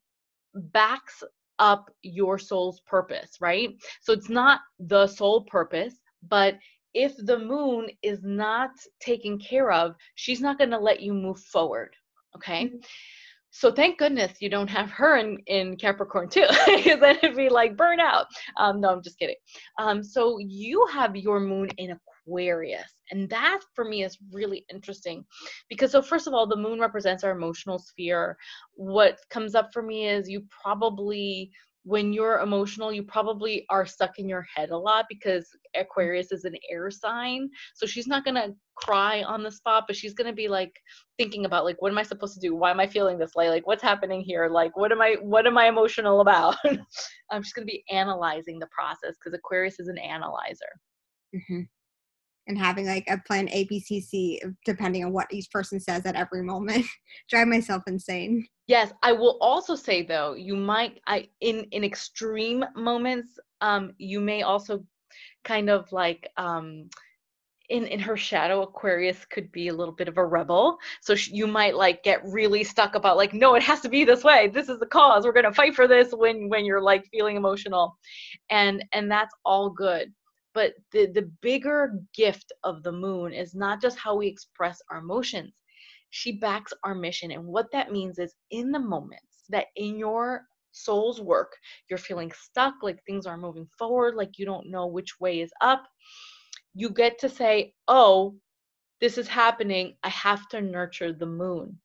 backs 0.54 1.24
up 1.60 1.90
your 2.02 2.38
soul's 2.38 2.82
purpose 2.82 3.38
right? 3.40 3.70
So 4.02 4.12
it's 4.14 4.30
not 4.30 4.62
the 4.80 5.08
sole 5.08 5.44
purpose 5.44 5.96
but 6.28 6.58
if 6.94 7.16
the 7.18 7.38
moon 7.38 7.88
is 8.02 8.20
not 8.24 8.72
taken 9.00 9.38
care 9.40 9.72
of 9.72 9.96
she's 10.16 10.42
not 10.42 10.58
going 10.58 10.72
to 10.72 10.80
let 10.80 11.00
you 11.00 11.14
move 11.14 11.40
forward 11.40 11.96
okay? 12.36 12.66
Mm-hmm. 12.66 12.78
So 13.58 13.72
thank 13.72 14.00
goodness 14.00 14.42
you 14.42 14.50
don't 14.50 14.70
have 14.70 14.92
her 14.92 15.16
in, 15.16 15.38
in 15.48 15.78
Capricorn 15.78 16.28
too, 16.28 16.46
because 16.66 17.00
then 17.00 17.18
it'd 17.24 17.38
be 17.38 17.48
like 17.48 17.78
burnout. 17.78 18.26
Um, 18.58 18.82
no, 18.82 18.90
I'm 18.90 19.02
just 19.02 19.18
kidding. 19.18 19.38
Um, 19.80 20.04
so 20.04 20.40
you 20.40 20.86
have 20.92 21.16
your 21.16 21.40
moon 21.40 21.70
in 21.78 21.98
Aquarius, 22.28 22.92
and 23.12 23.30
that 23.30 23.62
for 23.74 23.86
me 23.86 24.04
is 24.04 24.18
really 24.34 24.66
interesting 24.70 25.24
because 25.70 25.94
so 25.94 26.02
first 26.02 26.28
of 26.28 26.34
all, 26.34 26.46
the 26.46 26.58
moon 26.58 26.82
represents 26.82 27.24
our 27.24 27.32
emotional 27.32 27.80
sphere. 27.80 28.38
What 28.74 29.20
comes 29.30 29.56
up 29.56 29.70
for 29.72 29.82
me 29.82 30.10
is 30.10 30.30
you 30.30 30.44
probably 30.62 31.50
when 31.86 32.12
you're 32.12 32.40
emotional, 32.40 32.92
you 32.92 33.04
probably 33.04 33.64
are 33.70 33.86
stuck 33.86 34.18
in 34.18 34.28
your 34.28 34.44
head 34.54 34.72
a 34.72 34.78
lot 34.78 35.06
because 35.08 35.48
Aquarius 35.76 36.32
is 36.32 36.44
an 36.44 36.56
air 36.70 36.90
sign. 36.90 37.48
So 37.76 37.86
she's 37.86 38.08
not 38.08 38.26
going 38.26 38.36
to 38.36 38.56
cry 38.76 39.22
on 39.22 39.44
the 39.44 39.52
spot, 39.52 39.84
but 39.86 39.96
she's 39.96 40.16
going 40.16 40.28
to 40.28 40.36
be 40.36 40.48
like 40.48 40.74
thinking 41.20 41.46
about 41.46 41.64
like 41.64 41.80
what 41.84 41.92
am 41.92 42.00
I 42.00 42.04
supposed 42.04 42.34
to 42.34 42.40
do? 42.40 42.56
Why 42.56 42.72
am 42.72 42.80
I 42.80 42.88
feeling 42.88 43.20
this 43.20 43.36
way? 43.36 43.50
Like 43.50 43.68
what's 43.68 43.84
happening 43.84 44.22
here? 44.22 44.50
Like 44.50 44.76
what 44.76 44.92
am 44.92 45.00
I 45.00 45.18
what 45.22 45.46
am 45.46 45.60
I 45.60 45.68
emotional 45.68 46.22
about? 46.22 46.56
I'm 47.32 47.44
just 47.44 47.54
going 47.54 47.68
to 47.68 47.72
be 47.72 47.84
analyzing 47.92 48.58
the 48.58 48.68
process 48.68 49.16
because 49.20 49.38
Aquarius 49.38 49.80
is 49.80 49.88
an 49.88 50.00
analyzer. 50.00 50.66
Mm-hmm. 51.36 51.62
And 52.48 52.58
having 52.58 52.86
like 52.86 53.06
a 53.10 53.18
plan 53.18 53.50
A, 53.50 53.64
B, 53.66 53.80
C, 53.80 54.00
C, 54.00 54.42
depending 54.66 55.04
on 55.04 55.12
what 55.12 55.28
each 55.32 55.50
person 55.50 55.80
says 55.80 56.06
at 56.06 56.16
every 56.16 56.44
moment, 56.44 56.86
drive 57.30 57.48
myself 57.48 57.84
insane. 57.88 58.48
Yes, 58.68 58.92
I 59.04 59.12
will 59.12 59.38
also 59.42 59.76
say 59.76 60.04
though, 60.04 60.34
you 60.34 60.56
might 60.56 61.00
I 61.08 61.28
in 61.42 61.66
in 61.72 61.84
extreme 61.84 62.64
moments, 62.76 63.40
um, 63.62 63.94
you 63.98 64.20
may 64.20 64.44
also 64.44 64.84
kind 65.44 65.70
of 65.70 65.92
like 65.92 66.30
um 66.38 66.90
in 67.70 67.86
in 67.88 68.00
her 68.00 68.18
shadow 68.18 68.62
aquarius 68.62 69.26
could 69.26 69.52
be 69.52 69.70
a 69.70 69.74
little 69.74 69.94
bit 69.94 70.08
of 70.08 70.18
a 70.18 70.26
rebel. 70.26 70.78
So 71.02 71.14
you 71.14 71.48
might 71.48 71.76
like 71.76 72.04
get 72.04 72.22
really 72.26 72.64
stuck 72.64 72.96
about 72.96 73.18
like 73.18 73.34
no 73.34 73.56
it 73.56 73.64
has 73.64 73.82
to 73.82 73.90
be 73.90 74.04
this 74.04 74.24
way. 74.24 74.48
This 74.48 74.70
is 74.70 74.80
the 74.80 74.86
cause. 74.86 75.26
We're 75.26 75.34
going 75.34 75.46
to 75.46 75.54
fight 75.54 75.76
for 75.76 75.88
this 75.88 76.12
when 76.14 76.50
when 76.50 76.66
you're 76.66 76.82
like 76.82 77.06
feeling 77.12 77.38
emotional. 77.38 77.98
And 78.50 78.84
and 78.94 79.12
that's 79.12 79.34
all 79.46 79.70
good 79.70 80.14
but 80.56 80.74
the 80.92 81.06
the 81.08 81.30
bigger 81.44 82.00
gift 82.16 82.52
of 82.64 82.82
the 82.84 82.92
moon 82.92 83.34
is 83.34 83.54
not 83.54 83.82
just 83.82 84.00
how 84.00 84.16
we 84.16 84.28
express 84.28 84.82
our 84.90 84.98
emotions 84.98 85.62
she 86.16 86.32
backs 86.32 86.72
our 86.86 86.96
mission. 86.96 87.32
And 87.32 87.46
what 87.46 87.72
that 87.74 87.92
means 87.92 88.20
is 88.20 88.34
in 88.50 88.72
the 88.72 88.80
moments 88.80 89.44
that 89.50 89.68
in 89.76 89.98
your 90.00 90.46
soul's 90.72 91.20
work, 91.20 91.52
you're 91.90 92.00
feeling 92.00 92.32
stuck, 92.34 92.76
like 92.82 93.04
things 93.04 93.26
are 93.26 93.38
moving 93.38 93.68
forward, 93.78 94.16
like 94.16 94.40
you 94.40 94.46
don't 94.46 94.72
know 94.72 94.88
which 94.88 95.20
way 95.20 95.42
is 95.42 95.52
up, 95.60 95.84
you 96.74 96.90
get 96.90 97.20
to 97.20 97.30
say, 97.30 97.74
oh, 97.90 98.38
this 99.02 99.18
is 99.18 99.28
happening. 99.28 99.98
I 100.04 100.10
have 100.10 100.48
to 100.50 100.62
nurture 100.62 101.12
the 101.12 101.26
moon. 101.26 101.80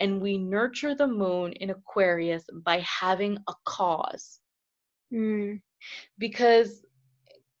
And 0.00 0.20
we 0.20 0.36
nurture 0.36 0.94
the 0.94 1.08
moon 1.08 1.52
in 1.52 1.70
Aquarius 1.70 2.44
by 2.64 2.80
having 2.80 3.38
a 3.48 3.54
cause. 3.64 4.40
Mm. 5.12 5.62
Because 6.18 6.84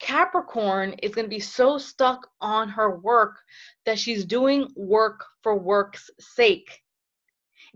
Capricorn 0.02 0.94
is 1.02 1.14
going 1.14 1.24
to 1.24 1.30
be 1.30 1.40
so 1.40 1.78
stuck 1.78 2.28
on 2.40 2.68
her 2.68 2.98
work 2.98 3.36
that 3.86 3.98
she's 3.98 4.24
doing 4.24 4.68
work 4.74 5.24
for 5.42 5.56
work's 5.56 6.10
sake. 6.18 6.80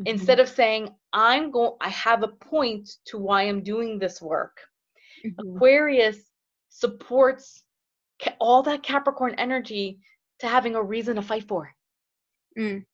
Mm-hmm. 0.00 0.08
Instead 0.08 0.40
of 0.40 0.48
saying, 0.48 0.90
I'm 1.12 1.52
going 1.52 1.76
I 1.80 1.88
have 1.90 2.24
a 2.24 2.28
point 2.28 2.90
to 3.06 3.18
why 3.18 3.42
I'm 3.42 3.62
doing 3.62 3.98
this 3.98 4.20
work. 4.20 4.58
Mm-hmm. 5.24 5.56
Aquarius 5.56 6.18
supports 6.68 7.62
all 8.40 8.64
that 8.64 8.82
Capricorn 8.82 9.36
energy 9.38 10.00
to 10.40 10.48
having 10.48 10.74
a 10.74 10.82
reason 10.82 11.14
to 11.16 11.22
fight 11.22 11.46
for. 11.46 11.72
Mm. 12.58 12.84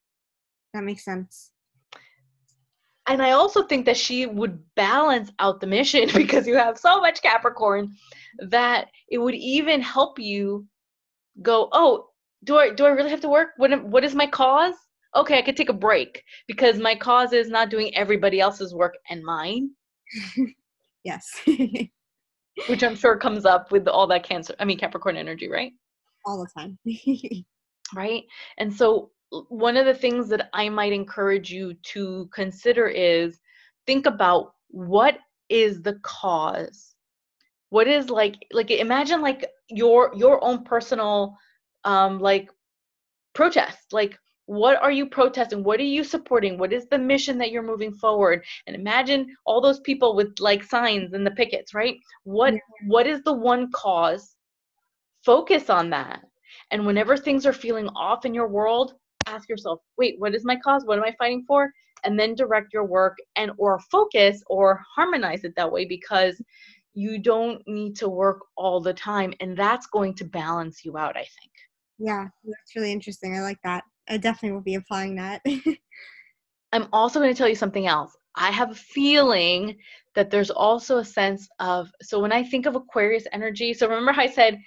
That 0.75 0.85
makes 0.85 1.05
sense 1.05 1.52
and 3.09 3.21
I 3.21 3.33
also 3.33 3.65
think 3.65 3.87
that 3.87 3.97
she 3.97 4.27
would 4.27 4.63
balance 4.77 5.31
out 5.39 5.61
the 5.61 5.67
mission 5.67 6.09
because 6.15 6.47
you 6.47 6.57
have 6.57 6.79
so 6.79 7.01
much 7.01 7.23
Capricorn 7.23 7.95
that 8.39 8.89
it 9.09 9.19
would 9.19 9.35
even 9.35 9.81
help 9.81 10.19
you 10.19 10.67
go, 11.41 11.69
oh, 11.73 12.09
do 12.45 12.57
I 12.57 12.71
do 12.71 12.85
I 12.85 12.91
really 12.91 13.11
have 13.11 13.21
to 13.21 13.29
work? 13.29 13.51
What 13.57 13.85
what 13.85 14.05
is 14.05 14.15
my 14.15 14.27
cause? 14.27 14.75
Okay, 15.15 15.39
I 15.39 15.43
could 15.43 15.57
take 15.57 15.69
a 15.69 15.75
break 15.75 16.25
because 16.47 16.79
my 16.79 16.95
cause 16.95 17.33
is 17.33 17.49
not 17.49 17.71
doing 17.71 17.95
everybody 17.95 18.41
else's 18.41 18.75
work 18.75 18.95
and 19.11 19.23
mine. 19.23 19.71
yes. 21.05 21.27
Which 22.69 22.83
I'm 22.83 22.97
sure 22.97 23.17
comes 23.17 23.45
up 23.45 23.73
with 23.73 23.89
all 23.89 24.07
that 24.09 24.25
cancer, 24.25 24.55
I 24.59 24.65
mean 24.65 24.79
Capricorn 24.79 25.17
energy, 25.17 25.49
right? 25.49 25.73
All 26.25 26.39
the 26.39 26.61
time. 26.61 26.79
right? 27.95 28.25
And 28.59 28.73
so 28.73 29.11
one 29.49 29.77
of 29.77 29.87
the 29.87 29.95
things 29.95 30.29
that 30.29 30.49
I 30.53 30.69
might 30.69 30.93
encourage 30.93 31.51
you 31.51 31.75
to 31.95 32.29
consider 32.35 32.87
is 32.87 33.41
think 33.87 34.07
about 34.07 34.55
what 34.69 35.19
is 35.49 35.83
the 35.83 35.99
cause? 36.03 36.95
What 37.71 37.89
is 37.89 38.11
like 38.11 38.37
like 38.53 38.71
imagine 38.71 39.23
like 39.23 39.47
your 39.69 40.13
your 40.15 40.43
own 40.45 40.65
personal 40.65 41.37
um 41.85 42.21
like 42.21 42.51
protest 43.35 43.93
like 43.93 44.19
what 44.47 44.83
are 44.83 44.91
you 44.91 45.07
protesting? 45.07 45.63
What 45.63 45.81
are 45.81 45.85
you 45.85 46.05
supporting? 46.05 46.59
What 46.59 46.73
is 46.73 46.87
the 46.91 46.99
mission 46.99 47.39
that 47.39 47.53
you're 47.53 47.63
moving 47.63 47.95
forward? 47.95 48.45
And 48.67 48.77
imagine 48.77 49.35
all 49.47 49.61
those 49.61 49.81
people 49.81 50.15
with 50.15 50.35
like 50.41 50.65
signs 50.65 51.15
and 51.15 51.25
the 51.25 51.31
pickets 51.31 51.73
right? 51.73 51.97
What 52.25 52.55
what 52.87 53.07
is 53.07 53.23
the 53.23 53.33
one 53.33 53.71
cause? 53.73 54.37
Focus 55.25 55.71
on 55.71 55.91
that. 55.91 56.21
And 56.71 56.85
whenever 56.85 57.17
things 57.17 57.47
are 57.47 57.53
feeling 57.53 57.89
off 57.91 58.27
in 58.27 58.35
your 58.35 58.49
world 58.49 58.95
ask 59.27 59.49
yourself, 59.49 59.81
wait, 59.97 60.17
what 60.19 60.35
is 60.35 60.45
my 60.45 60.57
cause? 60.57 60.85
What 60.85 60.99
am 60.99 61.05
I 61.05 61.15
fighting 61.19 61.45
for? 61.47 61.71
And 62.05 62.19
then 62.19 62.35
direct 62.35 62.73
your 62.73 62.85
work 62.85 63.17
and 63.37 63.53
or 63.59 63.79
focus 63.91 64.43
or 64.49 64.81
harmonize 64.95 65.45
it 65.45 65.55
that 65.57 65.71
way 65.71 65.85
because 65.85 66.41
you 66.95 67.19
don't 67.19 67.63
need 67.67 67.97
to 67.97 68.09
work 68.09 68.41
all 68.57 68.81
the 68.81 68.93
time 68.93 69.33
and 69.41 69.57
that's 69.57 69.87
going 69.87 70.15
to 70.17 70.25
balance 70.25 70.85
you 70.85 70.99
out, 70.99 71.17
I 71.17 71.21
think. 71.21 71.53
Yeah, 71.99 72.27
that's 72.45 72.77
really 72.77 72.93
interesting. 72.93 73.37
I 73.37 73.41
like 73.41 73.59
that. 73.65 73.85
I 74.09 74.17
definitely 74.17 74.53
will 74.53 74.63
be 74.63 74.75
applying 74.75 75.15
that. 75.17 75.43
I'm 76.73 76.89
also 76.93 77.21
going 77.21 77.33
to 77.33 77.39
tell 77.39 77.49
you 77.49 77.55
something 77.55 77.87
else. 77.87 78.17
I 78.35 78.51
have 78.51 78.71
a 78.71 78.75
feeling 78.75 79.77
that 80.15 80.31
there's 80.31 80.51
also 80.51 80.99
a 80.99 81.05
sense 81.05 81.49
of 81.61 81.91
so 82.03 82.21
when 82.21 82.33
I 82.33 82.43
think 82.43 82.67
of 82.67 82.77
Aquarius 82.77 83.27
energy, 83.33 83.75
so 83.75 83.89
remember 83.89 84.13
how 84.13 84.23
I 84.23 84.27
said 84.27 84.59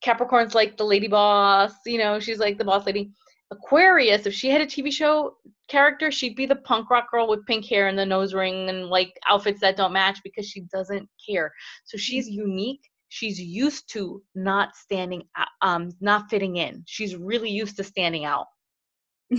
Capricorn's 0.00 0.54
like 0.54 0.76
the 0.76 0.84
lady 0.84 1.08
boss, 1.08 1.72
you 1.86 1.98
know, 1.98 2.20
she's 2.20 2.38
like 2.38 2.58
the 2.58 2.64
boss 2.64 2.86
lady. 2.86 3.10
Aquarius, 3.50 4.26
if 4.26 4.34
she 4.34 4.48
had 4.50 4.60
a 4.60 4.66
TV 4.66 4.92
show 4.92 5.36
character, 5.68 6.10
she'd 6.10 6.36
be 6.36 6.46
the 6.46 6.56
punk 6.56 6.90
rock 6.90 7.10
girl 7.10 7.28
with 7.28 7.46
pink 7.46 7.64
hair 7.66 7.88
and 7.88 7.98
the 7.98 8.06
nose 8.06 8.34
ring 8.34 8.68
and 8.68 8.86
like 8.88 9.12
outfits 9.28 9.60
that 9.60 9.76
don't 9.76 9.92
match 9.92 10.20
because 10.24 10.46
she 10.48 10.62
doesn't 10.72 11.08
care. 11.28 11.52
So 11.84 11.96
she's 11.96 12.28
unique. 12.28 12.80
she's 13.08 13.40
used 13.40 13.88
to 13.92 14.22
not 14.34 14.74
standing 14.74 15.22
um 15.62 15.90
not 16.00 16.28
fitting 16.30 16.56
in 16.56 16.82
she's 16.86 17.14
really 17.16 17.50
used 17.50 17.76
to 17.76 17.84
standing 17.84 18.24
out 18.24 18.46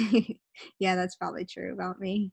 yeah 0.80 0.96
that's 0.96 1.16
probably 1.18 1.46
true 1.46 1.74
about 1.74 2.00
me 2.00 2.32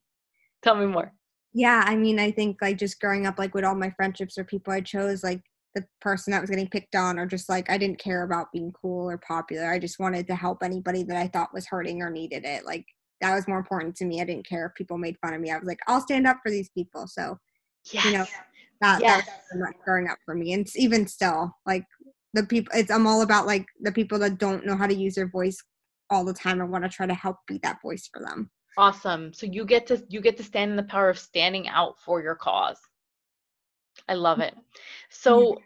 tell 0.63 0.77
me 0.77 0.87
more 0.87 1.13
yeah 1.53 1.83
i 1.87 1.97
mean 1.97 2.19
i 2.21 2.31
think 2.31 2.59
like 2.63 2.79
just 2.79 3.01
growing 3.01 3.27
up 3.27 3.39
like 3.39 3.55
with 3.55 3.65
all 3.65 3.75
my 3.75 3.91
friendships 3.91 4.39
or 4.39 4.45
people 4.45 4.73
i 4.73 4.81
chose 4.81 5.25
like 5.25 5.43
the 5.75 5.85
person 6.01 6.31
that 6.31 6.41
was 6.41 6.51
getting 6.51 6.69
picked 6.69 6.95
on 6.95 7.19
or 7.19 7.27
just 7.27 7.49
like 7.49 7.71
i 7.71 7.79
didn't 7.79 7.99
care 7.99 8.23
about 8.23 8.53
being 8.53 8.73
cool 8.73 9.09
or 9.09 9.19
popular 9.19 9.71
i 9.71 9.79
just 9.79 9.99
wanted 9.99 10.27
to 10.27 10.35
help 10.35 10.63
anybody 10.63 11.03
that 11.03 11.17
i 11.17 11.27
thought 11.29 11.55
was 11.55 11.67
hurting 11.67 12.03
or 12.03 12.11
needed 12.11 12.45
it 12.45 12.65
like 12.65 12.85
that 13.21 13.35
was 13.35 13.49
more 13.49 13.59
important 13.59 13.95
to 13.95 14.05
me 14.05 14.21
i 14.21 14.25
didn't 14.25 14.47
care 14.47 14.67
if 14.67 14.75
people 14.75 14.99
made 14.99 15.17
fun 15.21 15.35
of 15.35 15.41
me 15.41 15.51
i 15.51 15.59
was 15.59 15.67
like 15.67 15.81
i'll 15.87 16.01
stand 16.01 16.27
up 16.27 16.39
for 16.43 16.51
these 16.51 16.71
people 16.71 17.07
so 17.07 17.37
yes. 17.93 18.05
you 18.05 18.13
know 18.13 18.27
that, 18.81 19.01
yes. 19.01 19.25
that's 19.55 19.77
growing 19.85 20.09
up 20.09 20.19
for 20.25 20.35
me 20.35 20.53
and 20.53 20.69
even 20.75 21.07
still 21.07 21.53
like 21.67 21.85
the 22.35 22.45
people 22.45 22.73
it's 22.75 22.91
i'm 22.91 23.07
all 23.07 23.23
about 23.23 23.47
like 23.47 23.67
the 23.81 23.93
people 23.93 24.19
that 24.19 24.39
don't 24.39 24.67
know 24.67 24.77
how 24.77 24.87
to 24.87 24.95
use 24.95 25.15
their 25.15 25.29
voice 25.29 25.57
all 26.11 26.25
the 26.25 26.35
time 26.35 26.61
i 26.61 26.65
want 26.65 26.85
to 26.85 26.91
try 26.91 27.07
to 27.07 27.15
help 27.15 27.37
be 27.47 27.59
that 27.63 27.81
voice 27.81 28.09
for 28.13 28.21
them 28.23 28.51
awesome 28.77 29.33
so 29.33 29.47
you 29.47 29.65
get 29.65 29.87
to 29.87 30.03
you 30.09 30.21
get 30.21 30.37
to 30.37 30.43
stand 30.43 30.71
in 30.71 30.77
the 30.77 30.83
power 30.83 31.09
of 31.09 31.19
standing 31.19 31.69
out 31.69 31.95
for 32.01 32.23
your 32.23 32.35
cause 32.35 32.79
i 34.09 34.15
love 34.15 34.41
it 34.41 34.55
so 35.11 35.57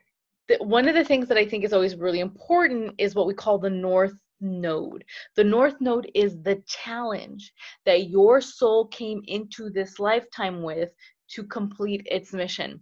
the, 0.49 0.57
one 0.61 0.89
of 0.89 0.95
the 0.95 1.05
things 1.05 1.29
that 1.29 1.39
i 1.39 1.47
think 1.47 1.65
is 1.65 1.73
always 1.73 1.97
really 1.97 2.21
important 2.21 2.95
is 2.99 3.15
what 3.15 3.27
we 3.27 3.35
call 3.35 3.59
the 3.59 3.71
north 3.71 4.13
node. 4.41 5.05
The 5.35 5.45
north 5.45 5.77
node 5.81 6.11
is 6.15 6.43
the 6.43 6.63
challenge 6.67 7.53
that 7.85 8.09
your 8.09 8.41
soul 8.41 8.89
came 8.89 9.23
into 9.27 9.71
this 9.71 9.99
lifetime 9.99 10.63
with 10.63 10.91
to 11.29 11.45
complete 11.45 12.07
its 12.07 12.33
mission. 12.33 12.81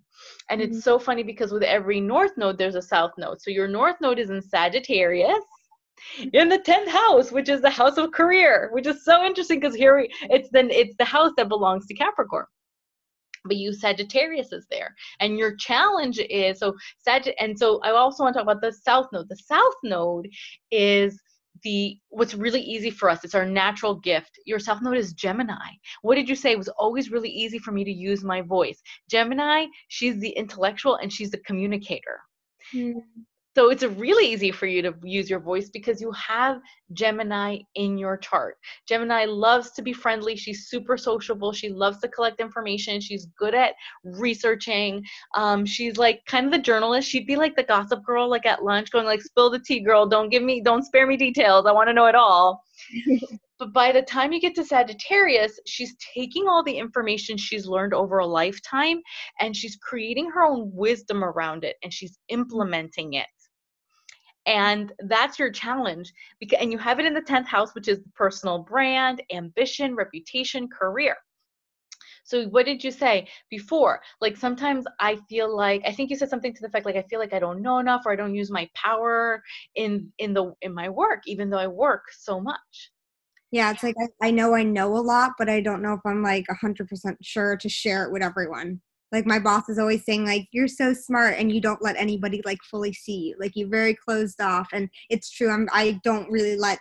And 0.50 0.60
mm-hmm. 0.60 0.72
it's 0.72 0.84
so 0.84 0.98
funny 0.98 1.22
because 1.22 1.52
with 1.52 1.62
every 1.62 2.00
north 2.00 2.32
node, 2.36 2.58
there's 2.58 2.74
a 2.74 2.82
south 2.82 3.12
node. 3.16 3.40
So 3.40 3.50
your 3.50 3.68
north 3.68 3.96
node 4.00 4.18
is 4.18 4.30
in 4.30 4.42
Sagittarius 4.42 5.44
in 6.32 6.48
the 6.48 6.58
10th 6.58 6.88
house 6.88 7.30
which 7.30 7.48
is 7.48 7.60
the 7.60 7.70
house 7.70 7.96
of 7.98 8.10
career 8.10 8.68
which 8.72 8.86
is 8.86 9.04
so 9.04 9.24
interesting 9.24 9.60
because 9.60 9.76
here 9.76 9.96
we, 9.96 10.12
it's 10.22 10.48
then 10.50 10.68
it's 10.70 10.94
the 10.98 11.04
house 11.04 11.30
that 11.36 11.48
belongs 11.48 11.86
to 11.86 11.94
capricorn 11.94 12.44
but 13.44 13.56
you 13.56 13.72
Sagittarius 13.72 14.52
is 14.52 14.66
there. 14.70 14.94
And 15.20 15.38
your 15.38 15.56
challenge 15.56 16.18
is 16.18 16.58
so 16.58 16.74
Sag 16.98 17.30
and 17.38 17.58
so 17.58 17.80
I 17.82 17.90
also 17.90 18.24
want 18.24 18.34
to 18.34 18.38
talk 18.38 18.50
about 18.50 18.62
the 18.62 18.72
south 18.72 19.08
node. 19.12 19.28
The 19.28 19.36
south 19.36 19.74
node 19.82 20.28
is 20.70 21.20
the 21.62 21.98
what's 22.08 22.34
really 22.34 22.60
easy 22.60 22.90
for 22.90 23.08
us 23.08 23.24
it's 23.24 23.34
our 23.34 23.46
natural 23.46 23.94
gift 23.94 24.38
your 24.44 24.58
south 24.58 24.82
node 24.82 24.96
is 24.96 25.12
gemini 25.12 25.70
what 26.02 26.16
did 26.16 26.28
you 26.28 26.34
say 26.34 26.50
it 26.50 26.58
was 26.58 26.68
always 26.68 27.12
really 27.12 27.28
easy 27.28 27.58
for 27.58 27.70
me 27.70 27.84
to 27.84 27.92
use 27.92 28.24
my 28.24 28.40
voice 28.42 28.82
gemini 29.08 29.64
she's 29.88 30.18
the 30.18 30.30
intellectual 30.30 30.96
and 30.96 31.12
she's 31.12 31.30
the 31.30 31.38
communicator 31.38 32.20
mm. 32.74 33.00
So 33.56 33.70
it's 33.70 33.84
really 33.84 34.32
easy 34.32 34.50
for 34.50 34.66
you 34.66 34.82
to 34.82 34.94
use 35.04 35.30
your 35.30 35.38
voice 35.38 35.70
because 35.70 36.00
you 36.00 36.10
have 36.10 36.60
Gemini 36.92 37.58
in 37.76 37.96
your 37.96 38.16
chart. 38.16 38.56
Gemini 38.88 39.26
loves 39.26 39.70
to 39.72 39.82
be 39.82 39.92
friendly. 39.92 40.34
She's 40.34 40.66
super 40.66 40.96
sociable. 40.96 41.52
She 41.52 41.68
loves 41.68 42.00
to 42.00 42.08
collect 42.08 42.40
information. 42.40 43.00
She's 43.00 43.26
good 43.38 43.54
at 43.54 43.74
researching. 44.02 45.04
Um, 45.36 45.64
she's 45.64 45.98
like 45.98 46.24
kind 46.26 46.46
of 46.46 46.52
the 46.52 46.58
journalist. 46.58 47.08
She'd 47.08 47.28
be 47.28 47.36
like 47.36 47.54
the 47.54 47.62
gossip 47.62 48.04
girl, 48.04 48.28
like 48.28 48.44
at 48.44 48.64
lunch, 48.64 48.90
going 48.90 49.06
like, 49.06 49.22
"Spill 49.22 49.50
the 49.50 49.60
tea, 49.60 49.80
girl. 49.80 50.04
Don't 50.04 50.30
give 50.30 50.42
me, 50.42 50.60
don't 50.60 50.82
spare 50.82 51.06
me 51.06 51.16
details. 51.16 51.64
I 51.64 51.72
want 51.72 51.88
to 51.88 51.94
know 51.94 52.06
it 52.06 52.16
all." 52.16 52.60
but 53.60 53.72
by 53.72 53.92
the 53.92 54.02
time 54.02 54.32
you 54.32 54.40
get 54.40 54.56
to 54.56 54.64
Sagittarius, 54.64 55.60
she's 55.64 55.94
taking 56.12 56.48
all 56.48 56.64
the 56.64 56.76
information 56.76 57.36
she's 57.36 57.66
learned 57.66 57.94
over 57.94 58.18
a 58.18 58.26
lifetime 58.26 59.00
and 59.38 59.56
she's 59.56 59.76
creating 59.76 60.28
her 60.30 60.44
own 60.44 60.72
wisdom 60.74 61.22
around 61.22 61.62
it 61.62 61.76
and 61.84 61.92
she's 61.92 62.18
implementing 62.28 63.14
it 63.14 63.26
and 64.46 64.92
that's 65.00 65.38
your 65.38 65.50
challenge 65.50 66.12
because 66.38 66.58
and 66.60 66.70
you 66.70 66.78
have 66.78 67.00
it 67.00 67.06
in 67.06 67.14
the 67.14 67.22
10th 67.22 67.46
house 67.46 67.74
which 67.74 67.88
is 67.88 68.00
personal 68.14 68.58
brand 68.58 69.22
ambition 69.32 69.94
reputation 69.94 70.68
career. 70.68 71.16
So 72.26 72.46
what 72.46 72.64
did 72.64 72.82
you 72.82 72.90
say 72.90 73.28
before? 73.50 74.00
Like 74.20 74.36
sometimes 74.36 74.84
i 75.00 75.16
feel 75.28 75.54
like 75.54 75.82
i 75.86 75.92
think 75.92 76.10
you 76.10 76.16
said 76.16 76.30
something 76.30 76.54
to 76.54 76.62
the 76.62 76.68
fact 76.68 76.86
like 76.86 76.96
i 76.96 77.02
feel 77.02 77.18
like 77.18 77.32
i 77.32 77.38
don't 77.38 77.62
know 77.62 77.78
enough 77.78 78.02
or 78.06 78.12
i 78.12 78.16
don't 78.16 78.34
use 78.34 78.50
my 78.50 78.68
power 78.74 79.42
in 79.74 80.12
in 80.18 80.34
the 80.34 80.52
in 80.62 80.74
my 80.74 80.88
work 80.88 81.20
even 81.26 81.50
though 81.50 81.58
i 81.58 81.66
work 81.66 82.04
so 82.12 82.40
much. 82.40 82.92
Yeah 83.50 83.70
it's 83.70 83.82
like 83.82 83.94
i, 84.00 84.28
I 84.28 84.30
know 84.30 84.54
i 84.54 84.62
know 84.62 84.96
a 84.96 84.98
lot 84.98 85.32
but 85.38 85.48
i 85.48 85.60
don't 85.60 85.82
know 85.82 85.94
if 85.94 86.00
i'm 86.04 86.22
like 86.22 86.46
100% 86.46 87.16
sure 87.22 87.56
to 87.56 87.68
share 87.68 88.04
it 88.04 88.12
with 88.12 88.22
everyone 88.22 88.80
like 89.12 89.26
my 89.26 89.38
boss 89.38 89.68
is 89.68 89.78
always 89.78 90.04
saying 90.04 90.26
like 90.26 90.48
you're 90.52 90.68
so 90.68 90.92
smart 90.92 91.34
and 91.38 91.52
you 91.52 91.60
don't 91.60 91.82
let 91.82 91.96
anybody 91.96 92.42
like 92.44 92.62
fully 92.62 92.92
see 92.92 93.28
you. 93.28 93.36
Like 93.38 93.52
you're 93.54 93.68
very 93.68 93.94
closed 93.94 94.40
off. 94.40 94.68
And 94.72 94.88
it's 95.10 95.30
true 95.30 95.50
i'm 95.50 95.68
i 95.72 96.00
don't 96.04 96.30
really 96.30 96.56
let 96.56 96.78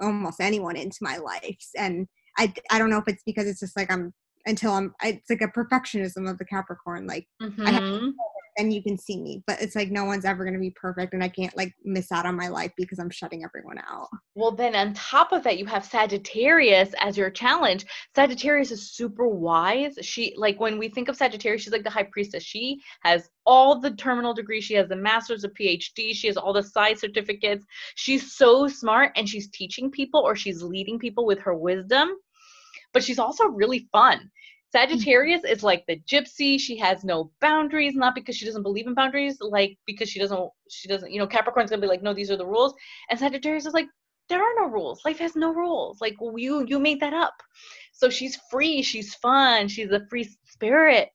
almost 0.00 0.40
anyone 0.40 0.76
into 0.76 0.98
my 1.00 1.16
life. 1.18 1.68
And 1.76 2.06
i 2.38 2.52
i 2.70 2.78
don't 2.78 2.90
know 2.90 2.98
if 2.98 3.08
it's 3.08 3.22
because 3.24 3.46
it's 3.46 3.60
just 3.60 3.76
like 3.76 3.90
i'm 3.90 4.12
until 4.46 4.72
i'm 4.72 4.94
it's 5.02 5.28
like 5.30 5.40
a 5.42 5.48
perfectionism 5.48 6.30
of 6.30 6.38
the 6.38 6.44
capricorn 6.44 7.06
like 7.06 7.26
mm-hmm. 7.42 7.66
i 7.66 7.70
have 7.70 7.82
mm-hmm 7.82 8.08
and 8.58 8.72
you 8.72 8.82
can 8.82 8.96
see 8.96 9.20
me 9.20 9.42
but 9.46 9.60
it's 9.60 9.74
like 9.74 9.90
no 9.90 10.04
one's 10.04 10.24
ever 10.24 10.44
going 10.44 10.54
to 10.54 10.60
be 10.60 10.70
perfect 10.70 11.12
and 11.12 11.22
i 11.22 11.28
can't 11.28 11.56
like 11.56 11.74
miss 11.84 12.12
out 12.12 12.26
on 12.26 12.36
my 12.36 12.48
life 12.48 12.72
because 12.76 12.98
i'm 12.98 13.10
shutting 13.10 13.44
everyone 13.44 13.78
out. 13.78 14.08
Well 14.34 14.52
then 14.52 14.74
on 14.74 14.94
top 14.94 15.32
of 15.32 15.42
that 15.44 15.58
you 15.58 15.66
have 15.66 15.84
sagittarius 15.84 16.90
as 17.00 17.16
your 17.16 17.30
challenge. 17.30 17.86
Sagittarius 18.14 18.70
is 18.70 18.92
super 18.92 19.26
wise. 19.26 19.98
She 20.02 20.34
like 20.36 20.60
when 20.60 20.78
we 20.78 20.88
think 20.88 21.08
of 21.08 21.16
sagittarius 21.16 21.62
she's 21.62 21.72
like 21.72 21.84
the 21.84 21.90
high 21.90 22.08
priestess. 22.10 22.42
She 22.42 22.80
has 23.02 23.28
all 23.44 23.80
the 23.80 23.92
terminal 23.92 24.34
degrees. 24.34 24.64
She 24.64 24.74
has 24.74 24.88
the 24.88 24.96
master's 24.96 25.44
a 25.44 25.48
phd 25.48 26.14
she 26.14 26.26
has 26.26 26.36
all 26.36 26.52
the 26.52 26.62
side 26.62 26.98
certificates. 26.98 27.64
She's 27.94 28.36
so 28.36 28.68
smart 28.68 29.12
and 29.16 29.28
she's 29.28 29.50
teaching 29.50 29.90
people 29.90 30.20
or 30.20 30.36
she's 30.36 30.62
leading 30.62 30.98
people 30.98 31.26
with 31.26 31.40
her 31.40 31.54
wisdom 31.54 32.10
but 32.92 33.04
she's 33.04 33.18
also 33.18 33.44
really 33.44 33.88
fun 33.92 34.30
Sagittarius 34.76 35.42
is 35.44 35.62
like 35.62 35.86
the 35.86 36.00
gypsy. 36.00 36.60
She 36.60 36.76
has 36.76 37.02
no 37.02 37.30
boundaries, 37.40 37.94
not 37.94 38.14
because 38.14 38.36
she 38.36 38.44
doesn't 38.44 38.62
believe 38.62 38.86
in 38.86 38.94
boundaries, 38.94 39.38
like 39.40 39.78
because 39.86 40.10
she 40.10 40.18
doesn't, 40.18 40.50
she 40.70 40.86
doesn't, 40.86 41.10
you 41.10 41.18
know, 41.18 41.26
Capricorn's 41.26 41.70
gonna 41.70 41.80
be 41.80 41.88
like, 41.88 42.02
no, 42.02 42.12
these 42.12 42.30
are 42.30 42.36
the 42.36 42.46
rules. 42.46 42.74
And 43.08 43.18
Sagittarius 43.18 43.66
is 43.66 43.74
like, 43.74 43.86
there 44.28 44.42
are 44.42 44.54
no 44.58 44.66
rules. 44.66 45.02
Life 45.04 45.18
has 45.20 45.34
no 45.36 45.54
rules. 45.54 46.00
Like 46.00 46.16
you, 46.20 46.64
you 46.66 46.78
made 46.78 47.00
that 47.00 47.14
up. 47.14 47.34
So 47.92 48.10
she's 48.10 48.38
free. 48.50 48.82
She's 48.82 49.14
fun. 49.14 49.68
She's 49.68 49.90
a 49.90 50.06
free 50.10 50.28
spirit 50.44 51.10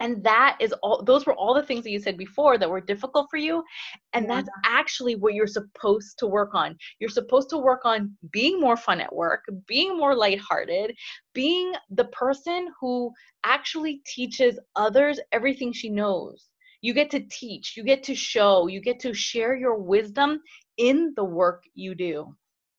and 0.00 0.22
that 0.24 0.56
is 0.60 0.72
all 0.82 1.02
those 1.02 1.26
were 1.26 1.34
all 1.34 1.54
the 1.54 1.62
things 1.62 1.84
that 1.84 1.90
you 1.90 2.00
said 2.00 2.16
before 2.16 2.58
that 2.58 2.70
were 2.70 2.80
difficult 2.80 3.26
for 3.30 3.36
you. 3.36 3.64
And 4.12 4.28
that's 4.28 4.48
actually 4.64 5.16
what 5.16 5.34
you're 5.34 5.46
supposed 5.46 6.18
to 6.18 6.26
work 6.26 6.54
on. 6.54 6.76
You're 7.00 7.10
supposed 7.10 7.50
to 7.50 7.58
work 7.58 7.84
on 7.84 8.16
being 8.32 8.60
more 8.60 8.76
fun 8.76 9.00
at 9.00 9.14
work 9.14 9.44
being 9.66 9.96
more 9.96 10.14
lighthearted 10.14 10.96
being 11.34 11.72
the 11.90 12.04
person 12.06 12.68
who 12.80 13.12
actually 13.44 14.02
teaches 14.06 14.58
others 14.76 15.20
everything 15.32 15.72
she 15.72 15.88
knows. 15.90 16.48
You 16.80 16.94
get 16.94 17.10
to 17.10 17.20
teach 17.30 17.76
you 17.76 17.82
get 17.82 18.02
to 18.04 18.14
show 18.14 18.68
you 18.68 18.80
get 18.80 19.00
to 19.00 19.12
share 19.12 19.56
your 19.56 19.76
wisdom 19.76 20.40
in 20.76 21.12
the 21.16 21.24
work 21.24 21.64
you 21.74 21.94
do 21.94 22.36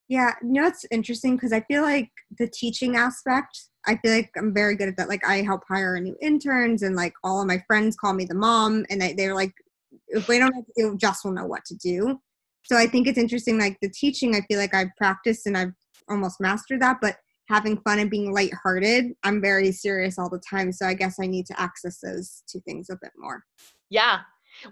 yeah 0.10 0.34
you 0.41 0.52
know 0.52 0.67
it's 0.67 0.86
interesting 0.91 1.36
because 1.36 1.54
i 1.54 1.62
feel 1.62 1.82
like 1.82 2.10
the 2.38 2.48
teaching 2.48 2.98
aspect 2.98 3.69
I 3.88 3.98
feel 3.98 4.12
like 4.12 4.30
I'm 4.38 4.54
very 4.54 4.76
good 4.76 4.89
at 4.89 4.98
that. 4.98 5.10
Like 5.10 5.26
I 5.26 5.41
help 5.41 5.63
hire 5.67 6.00
new 6.00 6.15
interns, 6.22 6.84
and 6.84 6.95
like 6.95 7.13
all 7.24 7.41
of 7.41 7.48
my 7.48 7.63
friends 7.67 7.95
call 7.95 8.13
me 8.13 8.26
the 8.26 8.36
mom, 8.36 8.86
and 8.89 9.02
they, 9.02 9.13
they're 9.13 9.36
like, 9.36 9.54
if 10.10 10.28
we 10.28 10.38
don't 10.38 10.54
know 10.54 10.62
to 10.62 10.98
do, 10.98 11.08
will 11.24 11.32
know 11.32 11.45
what 11.45 11.65
to 11.65 11.76
do. 11.76 12.19
So 12.63 12.78
I 12.78 12.88
think 12.88 13.08
it's 13.08 13.17
interesting. 13.17 13.58
Like 13.58 13.78
the 13.82 13.89
teaching, 13.89 14.36
I 14.36 14.41
feel 14.41 14.60
like 14.60 14.74
I've 14.74 14.95
practiced 14.98 15.48
and 15.48 15.58
I've 15.58 15.74
almost 16.10 16.39
mastered 16.39 16.82
that, 16.82 16.98
but 17.02 17.17
having 17.48 17.78
fun 17.82 18.00
and 18.00 18.12
being 18.12 18.32
lighthearted, 18.32 19.13
I'm 19.24 19.41
very 19.41 19.72
serious 19.72 20.19
all 20.19 20.30
the 20.30 20.41
time. 20.48 20.72
So 20.72 20.86
I 20.86 20.93
guess 20.93 21.15
I 21.19 21.26
need 21.26 21.48
to 21.48 21.60
access 21.60 22.00
those 22.00 22.43
two 22.48 22.60
things 22.62 22.89
a 22.89 22.98
bit 23.02 23.12
more. 23.17 23.43
Yeah. 23.89 24.19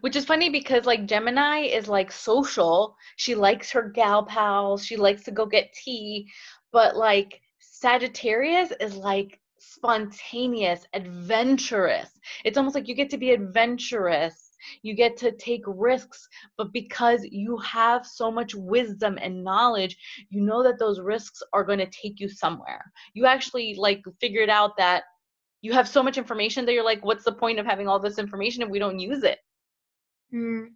Which 0.02 0.16
is 0.16 0.26
funny 0.26 0.50
because 0.50 0.86
like 0.86 1.06
Gemini 1.06 1.60
is 1.60 1.88
like 1.88 2.12
social. 2.12 2.96
She 3.16 3.36
likes 3.36 3.72
her 3.72 3.90
gal 3.90 4.26
pals. 4.26 4.86
She 4.86 4.98
likes 4.98 5.24
to 5.24 5.32
go 5.32 5.46
get 5.46 5.74
tea. 5.74 6.30
But 6.72 6.96
like 6.96 7.42
Sagittarius 7.60 8.72
is 8.80 8.96
like 8.96 9.40
spontaneous, 9.60 10.86
adventurous. 10.94 12.10
It's 12.44 12.58
almost 12.58 12.76
like 12.76 12.88
you 12.88 12.96
get 12.96 13.10
to 13.12 13.18
be 13.18 13.32
adventurous. 13.32 14.52
You 14.82 14.96
get 14.96 15.18
to 15.18 15.32
take 15.34 15.62
risks, 15.66 16.28
but 16.58 16.74
because 16.74 17.24
you 17.24 17.58
have 17.58 18.06
so 18.06 18.32
much 18.32 18.56
wisdom 18.56 19.18
and 19.22 19.44
knowledge, 19.44 19.96
you 20.30 20.42
know 20.42 20.64
that 20.64 20.80
those 20.80 21.00
risks 21.00 21.42
are 21.54 21.64
going 21.64 21.80
to 21.80 21.90
take 21.90 22.20
you 22.20 22.28
somewhere. 22.28 22.92
You 23.14 23.26
actually 23.26 23.76
like 23.76 24.02
figured 24.20 24.50
out 24.50 24.76
that 24.78 25.04
you 25.62 25.74
have 25.74 25.88
so 25.88 26.04
much 26.04 26.18
information 26.18 26.66
that 26.66 26.74
you're 26.74 26.84
like, 26.84 27.06
what's 27.06 27.24
the 27.24 27.32
point 27.32 27.60
of 27.60 27.66
having 27.66 27.88
all 27.88 28.00
this 28.00 28.20
information 28.20 28.64
if 28.64 28.70
we 28.70 28.80
don't 28.80 29.00
use 29.00 29.24
it? 29.24 29.40
Mm, 30.34 30.68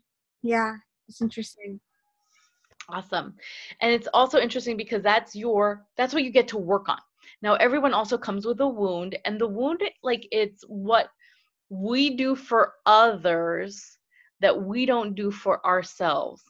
yeah, 0.41 0.75
it's 1.07 1.21
interesting 1.21 1.79
awesome 2.89 3.35
and 3.79 3.93
it's 3.93 4.07
also 4.13 4.39
interesting 4.39 4.75
because 4.75 5.03
that's 5.03 5.35
your 5.35 5.85
that's 5.95 6.13
what 6.13 6.23
you 6.23 6.31
get 6.31 6.47
to 6.47 6.57
work 6.57 6.89
on 6.89 6.97
now 7.41 7.53
everyone 7.55 7.93
also 7.93 8.17
comes 8.17 8.45
with 8.45 8.59
a 8.59 8.67
wound 8.67 9.17
and 9.23 9.39
the 9.39 9.47
wound 9.47 9.81
like 10.03 10.27
it's 10.31 10.63
what 10.67 11.09
we 11.71 12.17
do 12.17 12.35
for 12.35 12.73
others 12.85 13.97
that 14.41 14.61
we 14.61 14.85
don't 14.85 15.15
do 15.15 15.31
for 15.31 15.65
ourselves. 15.65 16.43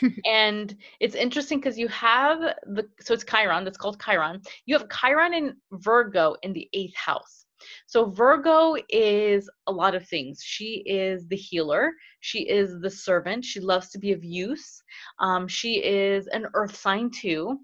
and 0.24 0.76
it's 1.00 1.16
interesting 1.16 1.58
because 1.58 1.76
you 1.76 1.88
have 1.88 2.38
the 2.38 2.88
so 3.00 3.12
it's 3.12 3.24
Chiron, 3.24 3.64
that's 3.64 3.76
called 3.76 4.00
Chiron. 4.00 4.40
You 4.66 4.78
have 4.78 4.88
Chiron 4.88 5.34
in 5.34 5.56
Virgo 5.72 6.36
in 6.42 6.52
the 6.52 6.68
eighth 6.72 6.94
house. 6.94 7.46
So 7.86 8.10
Virgo 8.10 8.76
is 8.88 9.48
a 9.66 9.72
lot 9.72 9.94
of 9.94 10.06
things. 10.06 10.42
She 10.42 10.82
is 10.86 11.26
the 11.28 11.36
healer. 11.36 11.92
She 12.20 12.48
is 12.48 12.80
the 12.80 12.90
servant. 12.90 13.44
She 13.44 13.60
loves 13.60 13.90
to 13.90 13.98
be 13.98 14.12
of 14.12 14.24
use. 14.24 14.82
Um, 15.18 15.48
she 15.48 15.84
is 15.84 16.26
an 16.28 16.46
earth 16.54 16.76
sign 16.76 17.10
too. 17.10 17.58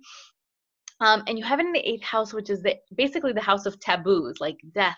Um, 1.01 1.23
and 1.27 1.39
you 1.39 1.45
have 1.45 1.61
it 1.61 1.67
in 1.67 1.73
the 1.73 1.89
eighth 1.89 2.05
house, 2.05 2.33
which 2.33 2.49
is 2.49 2.63
the, 2.63 2.77
basically 2.95 3.33
the 3.33 3.41
house 3.41 3.67
of 3.67 3.79
taboos, 3.81 4.41
like 4.41 4.57
death, 4.73 4.97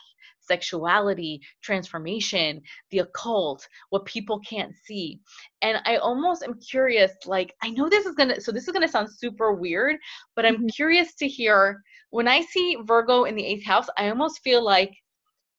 sexuality, 0.48 1.40
transformation, 1.62 2.60
the 2.90 3.00
occult, 3.00 3.68
what 3.90 4.04
people 4.06 4.40
can't 4.40 4.74
see. 4.84 5.20
And 5.62 5.78
I 5.84 5.98
almost 5.98 6.42
am 6.42 6.58
curious, 6.58 7.12
like, 7.26 7.54
I 7.62 7.70
know 7.70 7.88
this 7.88 8.06
is 8.06 8.14
gonna, 8.14 8.40
so 8.40 8.50
this 8.50 8.66
is 8.66 8.72
gonna 8.72 8.88
sound 8.88 9.08
super 9.14 9.52
weird, 9.52 9.96
but 10.34 10.44
I'm 10.44 10.56
mm-hmm. 10.56 10.66
curious 10.68 11.14
to 11.16 11.28
hear 11.28 11.82
when 12.10 12.26
I 12.26 12.40
see 12.40 12.76
Virgo 12.84 13.24
in 13.24 13.34
the 13.34 13.44
eighth 13.44 13.66
house, 13.66 13.86
I 13.98 14.08
almost 14.08 14.40
feel 14.42 14.64
like 14.64 14.92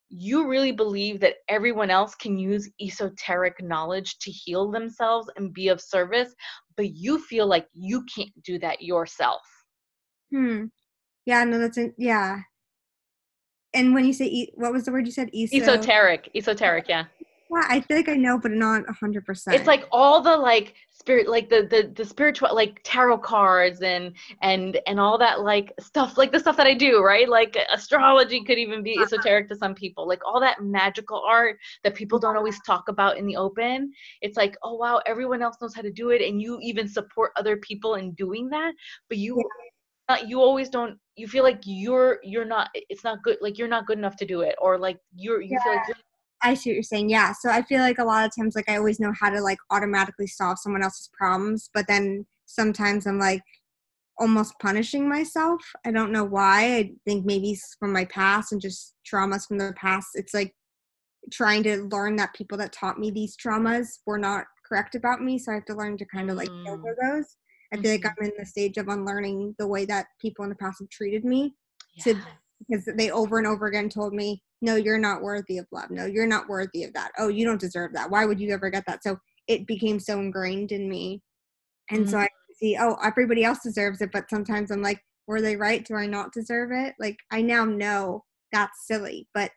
you 0.10 0.48
really 0.48 0.72
believe 0.72 1.20
that 1.20 1.36
everyone 1.48 1.92
else 1.92 2.16
can 2.16 2.38
use 2.38 2.70
esoteric 2.82 3.62
knowledge 3.62 4.18
to 4.20 4.32
heal 4.32 4.72
themselves 4.72 5.30
and 5.38 5.54
be 5.54 5.68
of 5.68 5.80
service, 5.80 6.34
but 6.76 6.96
you 6.96 7.20
feel 7.20 7.46
like 7.46 7.68
you 7.74 8.04
can't 8.14 8.32
do 8.44 8.58
that 8.60 8.82
yourself. 8.82 9.42
Hmm. 10.32 10.66
Yeah, 11.26 11.44
no, 11.44 11.60
that's 11.60 11.78
in, 11.78 11.94
yeah. 11.98 12.40
And 13.74 13.94
when 13.94 14.06
you 14.06 14.14
say 14.14 14.26
e- 14.26 14.52
what 14.56 14.74
was 14.74 14.86
the 14.86 14.92
word 14.92 15.06
you 15.06 15.12
said? 15.12 15.30
Eso- 15.34 15.56
esoteric, 15.58 16.30
esoteric, 16.36 16.88
yeah. 16.88 17.06
Yeah, 17.52 17.66
I 17.68 17.82
feel 17.82 17.98
like 17.98 18.10
I 18.10 18.16
know, 18.16 18.38
but 18.38 18.52
not 18.52 18.88
a 18.88 18.94
hundred 18.94 19.26
percent. 19.26 19.56
It's 19.56 19.66
like 19.66 19.88
all 19.92 20.22
the 20.22 20.38
like 20.38 20.76
spirit, 20.92 21.28
like 21.28 21.50
the 21.50 21.68
the 21.70 21.92
the 21.96 22.06
spiritual, 22.06 22.54
like 22.54 22.80
tarot 22.84 23.18
cards 23.20 23.82
and 23.82 24.14
and 24.44 24.80
and 24.86 25.00
all 25.00 25.18
that 25.18 25.42
like 25.42 25.74
stuff, 25.80 26.16
like 26.16 26.32
the 26.32 26.40
stuff 26.40 26.58
that 26.58 26.68
I 26.68 26.76
do, 26.76 27.04
right? 27.04 27.28
Like 27.28 27.58
astrology 27.74 28.44
could 28.44 28.60
even 28.60 28.84
be 28.84 28.94
uh-huh. 28.94 29.06
esoteric 29.06 29.50
to 29.50 29.56
some 29.56 29.74
people. 29.74 30.08
Like 30.08 30.22
all 30.26 30.40
that 30.40 30.62
magical 30.62 31.24
art 31.28 31.58
that 31.84 31.96
people 31.96 32.20
don't 32.20 32.38
always 32.38 32.60
talk 32.62 32.88
about 32.88 33.18
in 33.18 33.26
the 33.26 33.36
open. 33.36 33.92
It's 34.22 34.38
like, 34.38 34.56
oh 34.62 34.76
wow, 34.76 35.02
everyone 35.08 35.42
else 35.42 35.58
knows 35.60 35.74
how 35.74 35.82
to 35.82 35.92
do 35.92 36.12
it, 36.12 36.22
and 36.22 36.40
you 36.40 36.60
even 36.62 36.88
support 36.88 37.32
other 37.36 37.58
people 37.58 37.96
in 37.96 38.12
doing 38.12 38.48
that, 38.50 38.74
but 39.08 39.18
you. 39.18 39.38
Yeah 39.38 39.69
not 40.10 40.28
you 40.28 40.42
always 40.42 40.70
don't 40.70 40.98
you 41.16 41.28
feel 41.28 41.44
like 41.44 41.62
you're 41.66 42.20
you're 42.24 42.46
not 42.46 42.70
it's 42.74 43.04
not 43.04 43.22
good 43.24 43.38
like 43.42 43.58
you're 43.58 43.68
not 43.68 43.86
good 43.86 43.98
enough 43.98 44.16
to 44.18 44.26
do 44.26 44.42
it 44.42 44.56
or 44.60 44.78
like 44.78 44.98
you're 45.16 45.42
you 45.42 45.52
yeah. 45.52 45.64
feel 45.64 45.74
like 45.74 45.88
you're 45.88 45.98
I 46.42 46.54
see 46.54 46.70
what 46.70 46.76
you're 46.76 46.84
saying. 46.84 47.10
Yeah. 47.10 47.34
So 47.34 47.50
I 47.50 47.62
feel 47.62 47.82
like 47.82 48.00
a 48.00 48.04
lot 48.06 48.26
of 48.26 48.32
times, 48.34 48.56
like 48.56 48.70
I 48.70 48.78
always 48.78 49.00
know 49.00 49.14
how 49.20 49.30
to 49.30 49.42
like 49.42 49.58
automatically 49.72 50.28
solve 50.28 50.58
someone 50.60 50.84
else's 50.84 51.10
problems, 51.18 51.70
but 51.74 51.86
then 51.88 52.26
sometimes 52.46 53.06
I'm 53.06 53.20
like 53.20 53.44
almost 54.18 54.54
punishing 54.62 55.08
myself. 55.08 55.62
I 55.86 55.92
don't 55.92 56.12
know 56.12 56.24
why. 56.24 56.76
I 56.76 56.92
think 57.06 57.26
maybe 57.26 57.58
from 57.80 57.94
my 57.94 58.06
past 58.06 58.52
and 58.52 58.62
just 58.62 58.96
traumas 59.12 59.48
from 59.48 59.58
the 59.58 59.74
past. 59.76 60.10
It's 60.14 60.34
like 60.34 60.54
trying 61.32 61.64
to 61.64 61.88
learn 61.92 62.16
that 62.18 62.34
people 62.34 62.58
that 62.58 62.74
taught 62.74 63.00
me 63.00 63.12
these 63.12 63.36
traumas 63.36 64.00
were 64.06 64.18
not 64.18 64.46
correct 64.68 64.96
about 64.96 65.22
me. 65.22 65.40
So 65.40 65.52
I 65.52 65.56
have 65.56 65.66
to 65.66 65.76
learn 65.76 65.98
to 65.98 66.06
kind 66.06 66.30
of 66.30 66.38
like 66.38 66.50
mm. 66.50 66.70
over 66.70 66.96
those. 67.02 67.36
I 67.74 67.78
feel 67.78 67.92
like 67.92 68.02
mm-hmm. 68.02 68.24
I'm 68.24 68.30
in 68.30 68.34
the 68.38 68.46
stage 68.46 68.78
of 68.78 68.88
unlearning 68.88 69.56
the 69.60 69.68
way 69.68 69.86
that 69.86 70.08
people 70.20 70.44
in 70.44 70.50
the 70.50 70.56
past 70.56 70.80
have 70.80 70.90
treated 70.90 71.24
me. 71.24 71.56
Yeah. 71.96 72.14
To 72.14 72.22
because 72.68 72.90
they 72.98 73.10
over 73.12 73.38
and 73.38 73.48
over 73.48 73.68
again 73.68 73.90
told 73.90 74.14
me, 74.14 74.44
no, 74.62 74.76
you're 74.76 75.00
not 75.00 75.22
worthy 75.22 75.58
of 75.58 75.68
love. 75.72 75.90
No, 75.90 76.06
you're 76.06 76.28
not 76.28 76.50
worthy 76.50 76.84
of 76.84 76.94
that. 76.94 77.12
Oh, 77.18 77.30
you 77.30 77.46
don't 77.46 77.60
deserve 77.60 77.94
that. 77.94 78.10
Why 78.10 78.26
would 78.26 78.40
you 78.40 78.54
ever 78.54 78.70
get 78.70 78.84
that? 78.88 79.04
So 79.04 79.18
it 79.48 79.66
became 79.66 80.00
so 80.00 80.20
ingrained 80.20 80.72
in 80.72 80.90
me. 80.90 81.22
And 81.90 82.02
mm-hmm. 82.02 82.10
so 82.10 82.18
I 82.20 82.28
see, 82.58 82.78
oh, 82.80 82.98
everybody 83.04 83.44
else 83.44 83.60
deserves 83.64 84.02
it. 84.02 84.12
But 84.12 84.30
sometimes 84.30 84.72
I'm 84.72 84.82
like, 84.82 85.02
were 85.28 85.42
they 85.42 85.56
right? 85.56 85.86
Do 85.86 85.96
I 85.96 86.06
not 86.06 86.34
deserve 86.34 86.72
it? 86.72 86.96
Like, 87.00 87.18
I 87.32 87.42
now 87.42 87.64
know 87.64 88.26
that's 88.52 88.86
silly. 88.86 89.28
But 89.34 89.52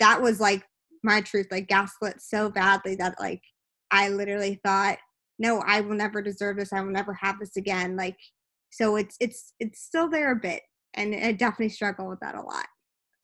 that 0.00 0.20
was 0.20 0.40
like 0.40 0.64
my 1.02 1.20
truth, 1.20 1.48
like 1.50 1.68
gaslit 1.68 2.20
so 2.20 2.48
badly 2.50 2.96
that 2.96 3.16
like 3.20 3.42
I 3.90 4.08
literally 4.08 4.60
thought 4.64 4.98
no 5.38 5.62
i 5.66 5.80
will 5.80 5.94
never 5.94 6.22
deserve 6.22 6.56
this 6.56 6.72
i 6.72 6.80
will 6.80 6.92
never 6.92 7.14
have 7.14 7.38
this 7.38 7.56
again 7.56 7.96
like 7.96 8.16
so 8.70 8.96
it's 8.96 9.16
it's 9.20 9.54
it's 9.60 9.80
still 9.80 10.08
there 10.08 10.32
a 10.32 10.36
bit 10.36 10.62
and 10.94 11.14
i 11.14 11.32
definitely 11.32 11.68
struggle 11.68 12.08
with 12.08 12.20
that 12.20 12.34
a 12.34 12.40
lot 12.40 12.66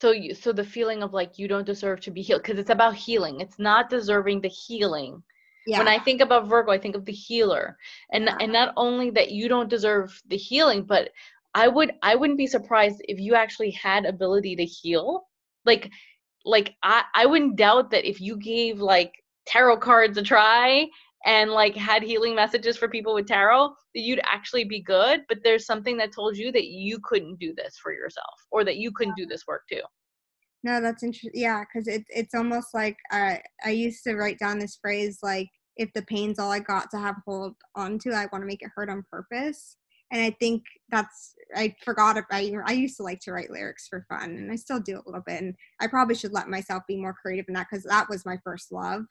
so 0.01 0.11
you 0.11 0.33
so 0.35 0.51
the 0.51 0.63
feeling 0.63 1.01
of 1.01 1.13
like 1.13 1.39
you 1.39 1.47
don't 1.47 1.65
deserve 1.65 1.99
to 2.01 2.11
be 2.11 2.21
healed 2.21 2.41
because 2.41 2.59
it's 2.59 2.69
about 2.69 2.95
healing 2.95 3.39
it's 3.39 3.59
not 3.59 3.89
deserving 3.89 4.41
the 4.41 4.49
healing 4.49 5.21
yeah. 5.65 5.77
when 5.77 5.87
i 5.87 5.97
think 5.97 6.21
about 6.21 6.47
virgo 6.47 6.71
i 6.71 6.77
think 6.77 6.95
of 6.95 7.05
the 7.05 7.11
healer 7.11 7.77
and 8.11 8.25
yeah. 8.25 8.37
and 8.41 8.51
not 8.51 8.73
only 8.75 9.09
that 9.09 9.31
you 9.31 9.47
don't 9.47 9.69
deserve 9.69 10.21
the 10.27 10.37
healing 10.37 10.83
but 10.83 11.09
i 11.55 11.67
would 11.67 11.93
i 12.01 12.15
wouldn't 12.15 12.37
be 12.37 12.47
surprised 12.47 12.97
if 13.07 13.19
you 13.19 13.33
actually 13.33 13.71
had 13.71 14.05
ability 14.05 14.55
to 14.55 14.65
heal 14.65 15.23
like 15.65 15.89
like 16.45 16.73
i 16.83 17.03
i 17.15 17.25
wouldn't 17.25 17.55
doubt 17.55 17.89
that 17.89 18.05
if 18.05 18.19
you 18.19 18.37
gave 18.37 18.79
like 18.79 19.13
tarot 19.45 19.77
cards 19.77 20.17
a 20.17 20.23
try 20.23 20.85
and 21.25 21.51
like 21.51 21.75
had 21.75 22.03
healing 22.03 22.35
messages 22.35 22.77
for 22.77 22.87
people 22.87 23.13
with 23.13 23.27
tarot 23.27 23.69
that 23.93 24.01
you'd 24.01 24.21
actually 24.23 24.63
be 24.63 24.81
good 24.81 25.21
but 25.27 25.39
there's 25.43 25.65
something 25.65 25.97
that 25.97 26.13
told 26.13 26.37
you 26.37 26.51
that 26.51 26.65
you 26.65 26.99
couldn't 27.03 27.39
do 27.39 27.53
this 27.55 27.77
for 27.81 27.93
yourself 27.93 28.33
or 28.51 28.63
that 28.63 28.77
you 28.77 28.91
couldn't 28.91 29.15
do 29.15 29.25
this 29.25 29.47
work 29.47 29.63
too. 29.69 29.81
No 30.63 30.81
that's 30.81 31.03
interesting 31.03 31.41
yeah 31.41 31.63
because 31.63 31.87
it, 31.87 32.03
it's 32.09 32.33
almost 32.33 32.73
like 32.73 32.97
uh, 33.11 33.35
i 33.65 33.69
used 33.69 34.03
to 34.05 34.15
write 34.15 34.39
down 34.39 34.59
this 34.59 34.77
phrase 34.81 35.19
like 35.21 35.49
if 35.75 35.91
the 35.93 36.03
pain's 36.03 36.39
all 36.39 36.51
i 36.51 36.59
got 36.59 36.89
to 36.91 36.97
have 36.97 37.15
hold 37.25 37.55
on 37.75 37.99
to 37.99 38.11
i 38.11 38.27
want 38.31 38.41
to 38.41 38.47
make 38.47 38.61
it 38.61 38.71
hurt 38.75 38.89
on 38.89 39.03
purpose. 39.11 39.77
And 40.11 40.21
i 40.21 40.29
think 40.39 40.63
that's 40.89 41.33
i 41.55 41.75
forgot 41.83 42.17
about 42.17 42.27
i 42.65 42.71
used 42.71 42.97
to 42.97 43.03
like 43.03 43.19
to 43.21 43.33
write 43.33 43.51
lyrics 43.51 43.87
for 43.87 44.05
fun 44.07 44.29
and 44.37 44.51
i 44.51 44.55
still 44.55 44.79
do 44.79 44.95
a 44.95 45.03
little 45.05 45.23
bit 45.25 45.41
and 45.41 45.55
i 45.81 45.87
probably 45.87 46.15
should 46.15 46.33
let 46.33 46.49
myself 46.49 46.83
be 46.87 46.97
more 46.97 47.15
creative 47.19 47.45
in 47.47 47.55
that 47.55 47.67
because 47.69 47.83
that 47.83 48.07
was 48.09 48.25
my 48.25 48.37
first 48.43 48.71
love 48.71 49.03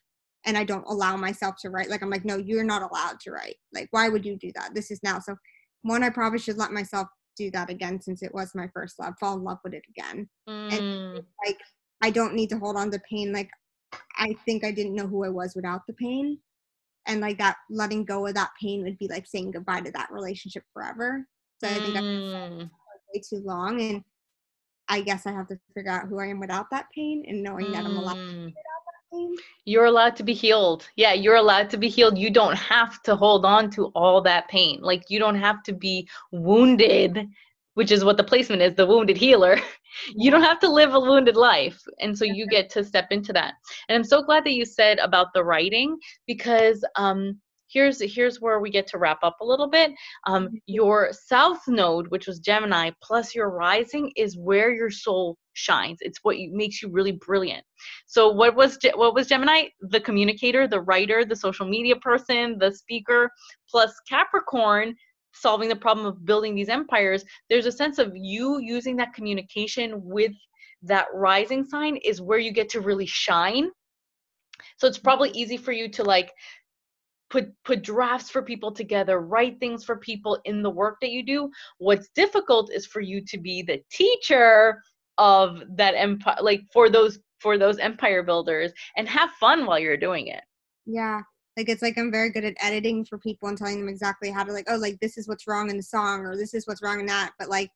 and 0.44 0.57
I 0.57 0.64
don't 0.64 0.87
allow 0.87 1.16
myself 1.16 1.57
to 1.62 1.70
write. 1.70 1.88
Like 1.88 2.02
I'm 2.02 2.11
like, 2.11 2.24
no, 2.24 2.37
you're 2.37 2.64
not 2.64 2.83
allowed 2.83 3.20
to 3.20 3.31
write. 3.31 3.57
Like, 3.74 3.88
why 3.90 4.09
would 4.09 4.24
you 4.24 4.37
do 4.37 4.50
that? 4.55 4.74
This 4.74 4.90
is 4.90 5.00
now. 5.02 5.18
So 5.20 5.37
one, 5.83 6.02
I 6.02 6.11
probably 6.11 6.38
should 6.38 6.59
let 6.59 6.72
myself 6.72 7.09
do 7.37 7.50
that 7.50 7.70
again 7.70 8.00
since 8.00 8.22
it 8.22 8.35
was 8.35 8.55
my 8.55 8.68
first 8.74 8.98
love, 8.98 9.14
fall 9.18 9.37
in 9.37 9.44
love 9.44 9.59
with 9.64 9.74
it 9.74 9.85
again. 9.88 10.28
Mm. 10.48 10.72
And 10.72 11.22
like 11.46 11.59
I 12.02 12.11
don't 12.11 12.35
need 12.35 12.50
to 12.50 12.59
hold 12.59 12.76
on 12.76 12.90
to 12.90 13.00
pain. 13.09 13.33
Like 13.33 13.50
I 14.18 14.35
think 14.44 14.64
I 14.64 14.70
didn't 14.70 14.94
know 14.94 15.07
who 15.07 15.24
I 15.24 15.28
was 15.28 15.55
without 15.55 15.83
the 15.87 15.94
pain. 15.94 16.38
And 17.07 17.20
like 17.20 17.38
that 17.38 17.57
letting 17.70 18.05
go 18.05 18.26
of 18.26 18.35
that 18.35 18.50
pain 18.61 18.83
would 18.85 18.98
be 18.98 19.09
like 19.09 19.26
saying 19.26 19.52
goodbye 19.52 19.81
to 19.81 19.90
that 19.92 20.12
relationship 20.12 20.64
forever. 20.72 21.26
So 21.59 21.68
I 21.68 21.74
think 21.74 21.96
mm. 21.96 22.62
I 22.62 22.68
way 23.14 23.22
too 23.28 23.42
long. 23.44 23.81
And 23.81 24.05
I 24.88 25.00
guess 25.00 25.26
I 25.26 25.33
have 25.33 25.48
to 25.48 25.59
figure 25.74 25.90
out 25.90 26.09
who 26.09 26.20
I 26.20 26.26
am 26.26 26.40
without 26.40 26.66
that 26.70 26.87
pain 26.94 27.24
and 27.26 27.42
knowing 27.42 27.66
mm. 27.66 27.72
that 27.72 27.85
I'm 27.85 27.96
allowed 27.96 28.14
to 28.14 28.20
mm. 28.20 28.52
You're 29.64 29.85
allowed 29.85 30.16
to 30.16 30.22
be 30.22 30.33
healed. 30.33 30.88
Yeah, 30.96 31.12
you're 31.12 31.37
allowed 31.37 31.70
to 31.70 31.77
be 31.77 31.88
healed. 31.88 32.18
You 32.18 32.31
don't 32.31 32.57
have 32.57 33.03
to 33.03 33.14
hold 33.14 33.44
on 33.44 33.70
to 33.72 33.87
all 33.88 34.20
that 34.22 34.48
pain. 34.48 34.81
Like 34.81 35.05
you 35.09 35.18
don't 35.18 35.37
have 35.37 35.62
to 35.64 35.72
be 35.72 36.09
wounded, 36.31 37.29
which 37.75 37.92
is 37.92 38.05
what 38.05 38.16
the 38.16 38.25
placement 38.25 38.62
is, 38.62 38.75
the 38.75 38.87
wounded 38.87 39.16
healer. 39.16 39.59
you 40.16 40.31
don't 40.31 40.42
have 40.42 40.59
to 40.61 40.70
live 40.70 40.94
a 40.94 41.01
wounded 41.01 41.37
life. 41.37 41.81
And 42.01 42.16
so 42.16 42.25
you 42.25 42.46
get 42.46 42.70
to 42.70 42.85
step 42.85 43.09
into 43.11 43.33
that. 43.35 43.55
And 43.88 43.96
I'm 43.96 44.05
so 44.05 44.22
glad 44.22 44.44
that 44.44 44.55
you 44.55 44.64
said 44.64 44.98
about 44.98 45.29
the 45.33 45.44
writing 45.44 45.96
because 46.27 46.85
um 46.96 47.40
here's 47.72 48.01
here's 48.01 48.40
where 48.40 48.61
we 48.61 48.70
get 48.70 48.87
to 48.88 48.98
wrap 48.98 49.18
up 49.22 49.37
a 49.40 49.44
little 49.44 49.68
bit. 49.68 49.92
Um, 50.27 50.46
mm-hmm. 50.46 50.57
your 50.66 51.11
south 51.12 51.62
node, 51.66 52.09
which 52.09 52.27
was 52.27 52.40
Gemini, 52.40 52.90
plus 53.03 53.35
your 53.35 53.51
rising 53.51 54.12
is 54.16 54.37
where 54.37 54.72
your 54.72 54.90
soul 54.90 55.37
shines. 55.55 55.99
It's 56.01 56.19
what 56.23 56.38
you, 56.38 56.51
makes 56.55 56.83
you 56.83 56.91
really 56.91 57.12
brilliant. 57.12 57.65
So 58.07 58.31
what 58.31 58.55
was 58.55 58.79
what 58.95 59.15
was 59.15 59.27
Gemini? 59.27 59.65
The 59.81 60.01
communicator, 60.01 60.67
the 60.67 60.81
writer, 60.81 61.25
the 61.25 61.37
social 61.37 61.67
media 61.67 61.97
person, 61.97 62.59
the 62.59 62.73
speaker, 62.73 63.31
plus 63.71 63.93
Capricorn 64.09 64.95
solving 65.35 65.69
the 65.69 65.77
problem 65.77 66.07
of 66.07 66.25
building 66.25 66.55
these 66.55 66.69
empires. 66.69 67.25
There's 67.49 67.67
a 67.67 67.73
sense 67.73 67.99
of 67.99 68.12
you 68.15 68.61
using 68.61 68.97
that 68.97 69.15
communication 69.15 70.01
with 70.05 70.33
that 70.83 71.07
rising 71.15 71.65
sign 71.65 71.97
is 71.97 72.21
where 72.21 72.38
you 72.38 72.53
get 72.53 72.69
to 72.71 72.81
really 72.81 73.07
shine. 73.07 73.71
So 74.77 74.87
it's 74.87 74.99
probably 74.99 75.31
easy 75.31 75.57
for 75.57 75.73
you 75.73 75.88
to 75.91 76.05
like 76.05 76.33
put 77.31 77.47
put 77.65 77.83
drafts 77.83 78.31
for 78.31 78.43
people 78.43 78.71
together 78.71 79.21
write 79.21 79.59
things 79.59 79.85
for 79.85 79.97
people 79.97 80.38
in 80.45 80.62
the 80.62 80.71
work 80.71 80.99
that 81.01 81.11
you 81.11 81.25
do 81.25 81.51
what's 81.79 82.11
difficult 82.15 82.71
is 82.73 82.87
for 82.87 83.01
you 83.01 83.25
to 83.25 83.38
be 83.38 83.62
the 83.62 83.83
teacher 83.91 84.83
of 85.18 85.62
that 85.77 85.94
empire 85.96 86.37
like 86.40 86.62
for 86.72 86.88
those 86.88 87.18
for 87.38 87.59
those 87.59 87.79
empire 87.79 88.22
builders 88.22 88.72
and 88.96 89.09
have 89.09 89.31
fun 89.33 89.66
while 89.66 89.79
you're 89.79 89.96
doing 89.96 90.29
it. 90.29 90.42
Yeah. 90.87 91.20
Like 91.57 91.68
it's 91.68 91.83
like 91.83 91.98
i'm 91.98 92.11
very 92.11 92.31
good 92.31 92.44
at 92.44 92.55
editing 92.62 93.05
for 93.05 93.18
people 93.18 93.48
and 93.48 93.59
telling 93.59 93.79
them 93.79 93.88
exactly 93.88 94.31
how 94.31 94.42
to 94.42 94.53
like 94.53 94.64
oh 94.70 94.77
like 94.77 94.98
this 95.01 95.18
is 95.18 95.29
what's 95.29 95.46
wrong 95.46 95.68
in 95.68 95.77
the 95.77 95.83
song 95.83 96.20
or 96.20 96.35
this 96.35 96.55
is 96.55 96.66
what's 96.66 96.83
wrong 96.83 96.98
in 96.98 97.05
that 97.05 97.33
but 97.38 97.51
like 97.51 97.68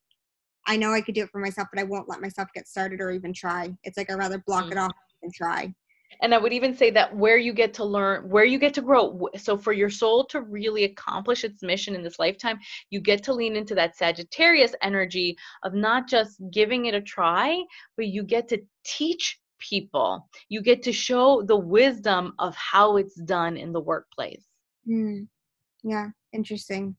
i 0.66 0.78
know 0.78 0.94
i 0.94 1.00
could 1.02 1.14
do 1.14 1.24
it 1.24 1.28
for 1.28 1.40
myself 1.40 1.68
but 1.70 1.78
i 1.78 1.84
won't 1.84 2.08
let 2.08 2.22
myself 2.22 2.48
get 2.54 2.66
started 2.66 3.02
or 3.02 3.10
even 3.10 3.34
try. 3.34 3.68
It's 3.84 3.98
like 3.98 4.10
i'd 4.10 4.14
rather 4.14 4.42
block 4.46 4.66
mm. 4.66 4.72
it 4.72 4.78
off 4.78 4.92
and 5.22 5.34
try 5.34 5.74
and 6.22 6.34
i 6.34 6.38
would 6.38 6.52
even 6.52 6.74
say 6.74 6.90
that 6.90 7.14
where 7.14 7.36
you 7.36 7.52
get 7.52 7.74
to 7.74 7.84
learn 7.84 8.28
where 8.28 8.44
you 8.44 8.58
get 8.58 8.74
to 8.74 8.80
grow 8.82 9.28
so 9.36 9.56
for 9.56 9.72
your 9.72 9.90
soul 9.90 10.24
to 10.24 10.40
really 10.42 10.84
accomplish 10.84 11.44
its 11.44 11.62
mission 11.62 11.94
in 11.94 12.02
this 12.02 12.18
lifetime 12.18 12.58
you 12.90 13.00
get 13.00 13.22
to 13.22 13.32
lean 13.32 13.56
into 13.56 13.74
that 13.74 13.96
sagittarius 13.96 14.74
energy 14.82 15.36
of 15.62 15.74
not 15.74 16.08
just 16.08 16.40
giving 16.52 16.86
it 16.86 16.94
a 16.94 17.00
try 17.00 17.62
but 17.96 18.06
you 18.06 18.22
get 18.22 18.48
to 18.48 18.58
teach 18.84 19.38
people 19.58 20.28
you 20.48 20.60
get 20.60 20.82
to 20.82 20.92
show 20.92 21.42
the 21.42 21.56
wisdom 21.56 22.32
of 22.38 22.54
how 22.56 22.96
it's 22.96 23.14
done 23.22 23.56
in 23.56 23.72
the 23.72 23.80
workplace 23.80 24.44
Mm. 24.88 25.26
Yeah, 25.82 26.08
interesting. 26.32 26.94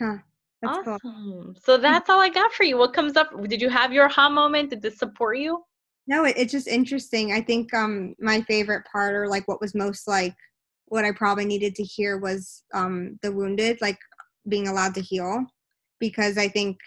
Huh. 0.00 0.16
That's 0.62 0.88
cool. 1.02 1.54
so 1.62 1.76
that's 1.76 2.08
all 2.08 2.18
i 2.18 2.30
got 2.30 2.50
for 2.52 2.64
you 2.64 2.78
what 2.78 2.94
comes 2.94 3.16
up 3.16 3.28
did 3.46 3.60
you 3.60 3.68
have 3.68 3.92
your 3.92 4.06
aha 4.06 4.28
moment 4.30 4.70
did 4.70 4.80
this 4.80 4.98
support 4.98 5.38
you 5.38 5.62
No, 6.06 6.24
it, 6.24 6.36
it's 6.36 6.52
just 6.52 6.68
interesting. 6.68 7.32
I 7.32 7.40
think 7.40 7.72
um 7.74 8.14
my 8.20 8.40
favorite 8.42 8.86
part 8.90 9.14
or 9.14 9.28
like 9.28 9.46
what 9.48 9.60
was 9.60 9.74
most 9.74 10.06
like 10.08 10.34
what 10.86 11.04
I 11.04 11.12
probably 11.12 11.44
needed 11.44 11.74
to 11.76 11.82
hear 11.82 12.18
was 12.18 12.62
um 12.74 13.18
the 13.22 13.32
wounded, 13.32 13.78
like 13.80 13.98
being 14.48 14.68
allowed 14.68 14.94
to 14.94 15.00
heal. 15.00 15.44
Because 16.00 16.38
I 16.38 16.48
think 16.48 16.78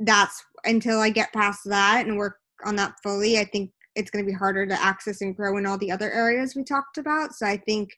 that's 0.00 0.42
until 0.64 1.00
I 1.00 1.10
get 1.10 1.32
past 1.32 1.60
that 1.66 2.06
and 2.06 2.16
work 2.18 2.38
on 2.64 2.76
that 2.76 2.94
fully, 3.02 3.38
I 3.38 3.44
think 3.44 3.70
it's 3.94 4.10
gonna 4.10 4.24
be 4.24 4.32
harder 4.32 4.66
to 4.66 4.82
access 4.82 5.20
and 5.20 5.36
grow 5.36 5.56
in 5.58 5.66
all 5.66 5.78
the 5.78 5.92
other 5.92 6.10
areas 6.12 6.54
we 6.56 6.64
talked 6.64 6.98
about. 6.98 7.34
So 7.34 7.46
I 7.46 7.56
think 7.58 7.90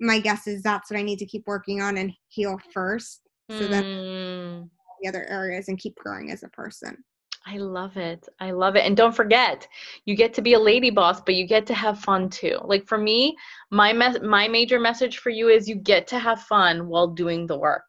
my 0.00 0.18
guess 0.18 0.46
is 0.46 0.62
that's 0.62 0.90
what 0.90 0.98
I 0.98 1.02
need 1.02 1.18
to 1.20 1.26
keep 1.26 1.46
working 1.46 1.80
on 1.82 1.96
and 1.98 2.12
heal 2.28 2.58
first. 2.72 3.22
So 3.50 3.68
then 3.68 3.84
Mm. 3.84 4.70
the 5.02 5.08
other 5.08 5.24
areas 5.28 5.68
and 5.68 5.78
keep 5.78 5.94
growing 5.96 6.30
as 6.30 6.42
a 6.42 6.48
person. 6.48 7.04
I 7.46 7.58
love 7.58 7.96
it. 7.96 8.26
I 8.40 8.52
love 8.52 8.74
it. 8.76 8.84
And 8.86 8.96
don't 8.96 9.14
forget, 9.14 9.68
you 10.06 10.16
get 10.16 10.32
to 10.34 10.42
be 10.42 10.54
a 10.54 10.58
lady 10.58 10.90
boss, 10.90 11.20
but 11.20 11.34
you 11.34 11.46
get 11.46 11.66
to 11.66 11.74
have 11.74 12.00
fun 12.00 12.30
too. 12.30 12.58
Like 12.64 12.86
for 12.86 12.96
me, 12.96 13.36
my 13.70 13.92
mes- 13.92 14.22
my 14.22 14.48
major 14.48 14.80
message 14.80 15.18
for 15.18 15.30
you 15.30 15.48
is 15.48 15.68
you 15.68 15.74
get 15.76 16.06
to 16.08 16.18
have 16.18 16.42
fun 16.42 16.88
while 16.88 17.08
doing 17.08 17.46
the 17.46 17.58
work. 17.58 17.84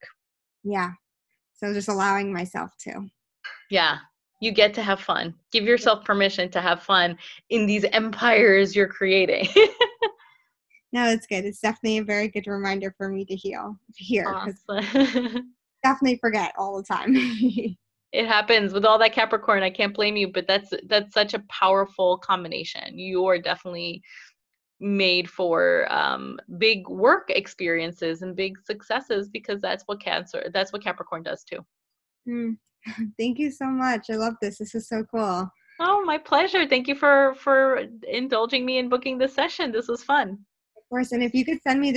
Yeah. 0.63 0.91
So 1.53 1.73
just 1.73 1.87
allowing 1.87 2.33
myself 2.33 2.71
to. 2.81 3.07
Yeah. 3.69 3.99
You 4.41 4.51
get 4.51 4.73
to 4.73 4.83
have 4.83 4.99
fun. 4.99 5.33
Give 5.51 5.63
yourself 5.63 6.03
permission 6.03 6.51
to 6.51 6.61
have 6.61 6.83
fun 6.83 7.17
in 7.49 7.65
these 7.65 7.85
empires 7.85 8.75
you're 8.75 8.89
creating. 8.89 9.47
No, 10.95 11.09
it's 11.09 11.27
good. 11.27 11.43
It's 11.43 11.59
definitely 11.59 11.97
a 11.97 12.05
very 12.05 12.29
good 12.29 12.47
reminder 12.47 12.95
for 12.97 13.09
me 13.09 13.25
to 13.25 13.35
heal 13.35 13.77
here. 13.97 14.25
awesome. 14.29 14.55
definitely 15.83 16.17
forget 16.21 16.53
all 16.57 16.77
the 16.77 16.83
time. 16.83 17.13
it 18.15 18.27
happens 18.27 18.73
with 18.73 18.85
all 18.85 18.97
that 18.99 19.13
Capricorn. 19.13 19.63
I 19.63 19.69
can't 19.69 19.93
blame 19.93 20.15
you, 20.15 20.29
but 20.31 20.47
that's 20.47 20.73
that's 20.87 21.13
such 21.13 21.33
a 21.33 21.43
powerful 21.49 22.17
combination. 22.17 22.97
You 22.97 23.25
are 23.25 23.39
definitely 23.39 24.01
made 24.79 25.29
for 25.29 25.87
um, 25.91 26.39
big 26.57 26.87
work 26.89 27.29
experiences 27.29 28.21
and 28.21 28.35
big 28.35 28.57
successes 28.63 29.29
because 29.29 29.61
that's 29.61 29.83
what 29.85 30.01
Cancer, 30.01 30.49
that's 30.53 30.73
what 30.73 30.83
Capricorn 30.83 31.23
does 31.23 31.43
too. 31.43 31.65
Hmm. 32.25 32.51
Thank 33.17 33.39
you 33.39 33.51
so 33.51 33.65
much. 33.65 34.09
I 34.09 34.15
love 34.15 34.35
this. 34.41 34.59
This 34.59 34.75
is 34.75 34.87
so 34.87 35.03
cool. 35.11 35.49
Oh, 35.79 36.03
my 36.05 36.17
pleasure. 36.17 36.65
Thank 36.67 36.87
you 36.87 36.95
for 36.95 37.35
for 37.35 37.83
indulging 38.07 38.65
me 38.65 38.77
in 38.77 38.89
booking 38.89 39.17
this 39.17 39.33
session. 39.33 39.71
This 39.71 39.87
was 39.87 40.03
fun. 40.03 40.39
Of 40.77 40.83
course. 40.89 41.11
And 41.11 41.23
if 41.23 41.33
you 41.33 41.43
could 41.43 41.61
send 41.63 41.81
me 41.81 41.91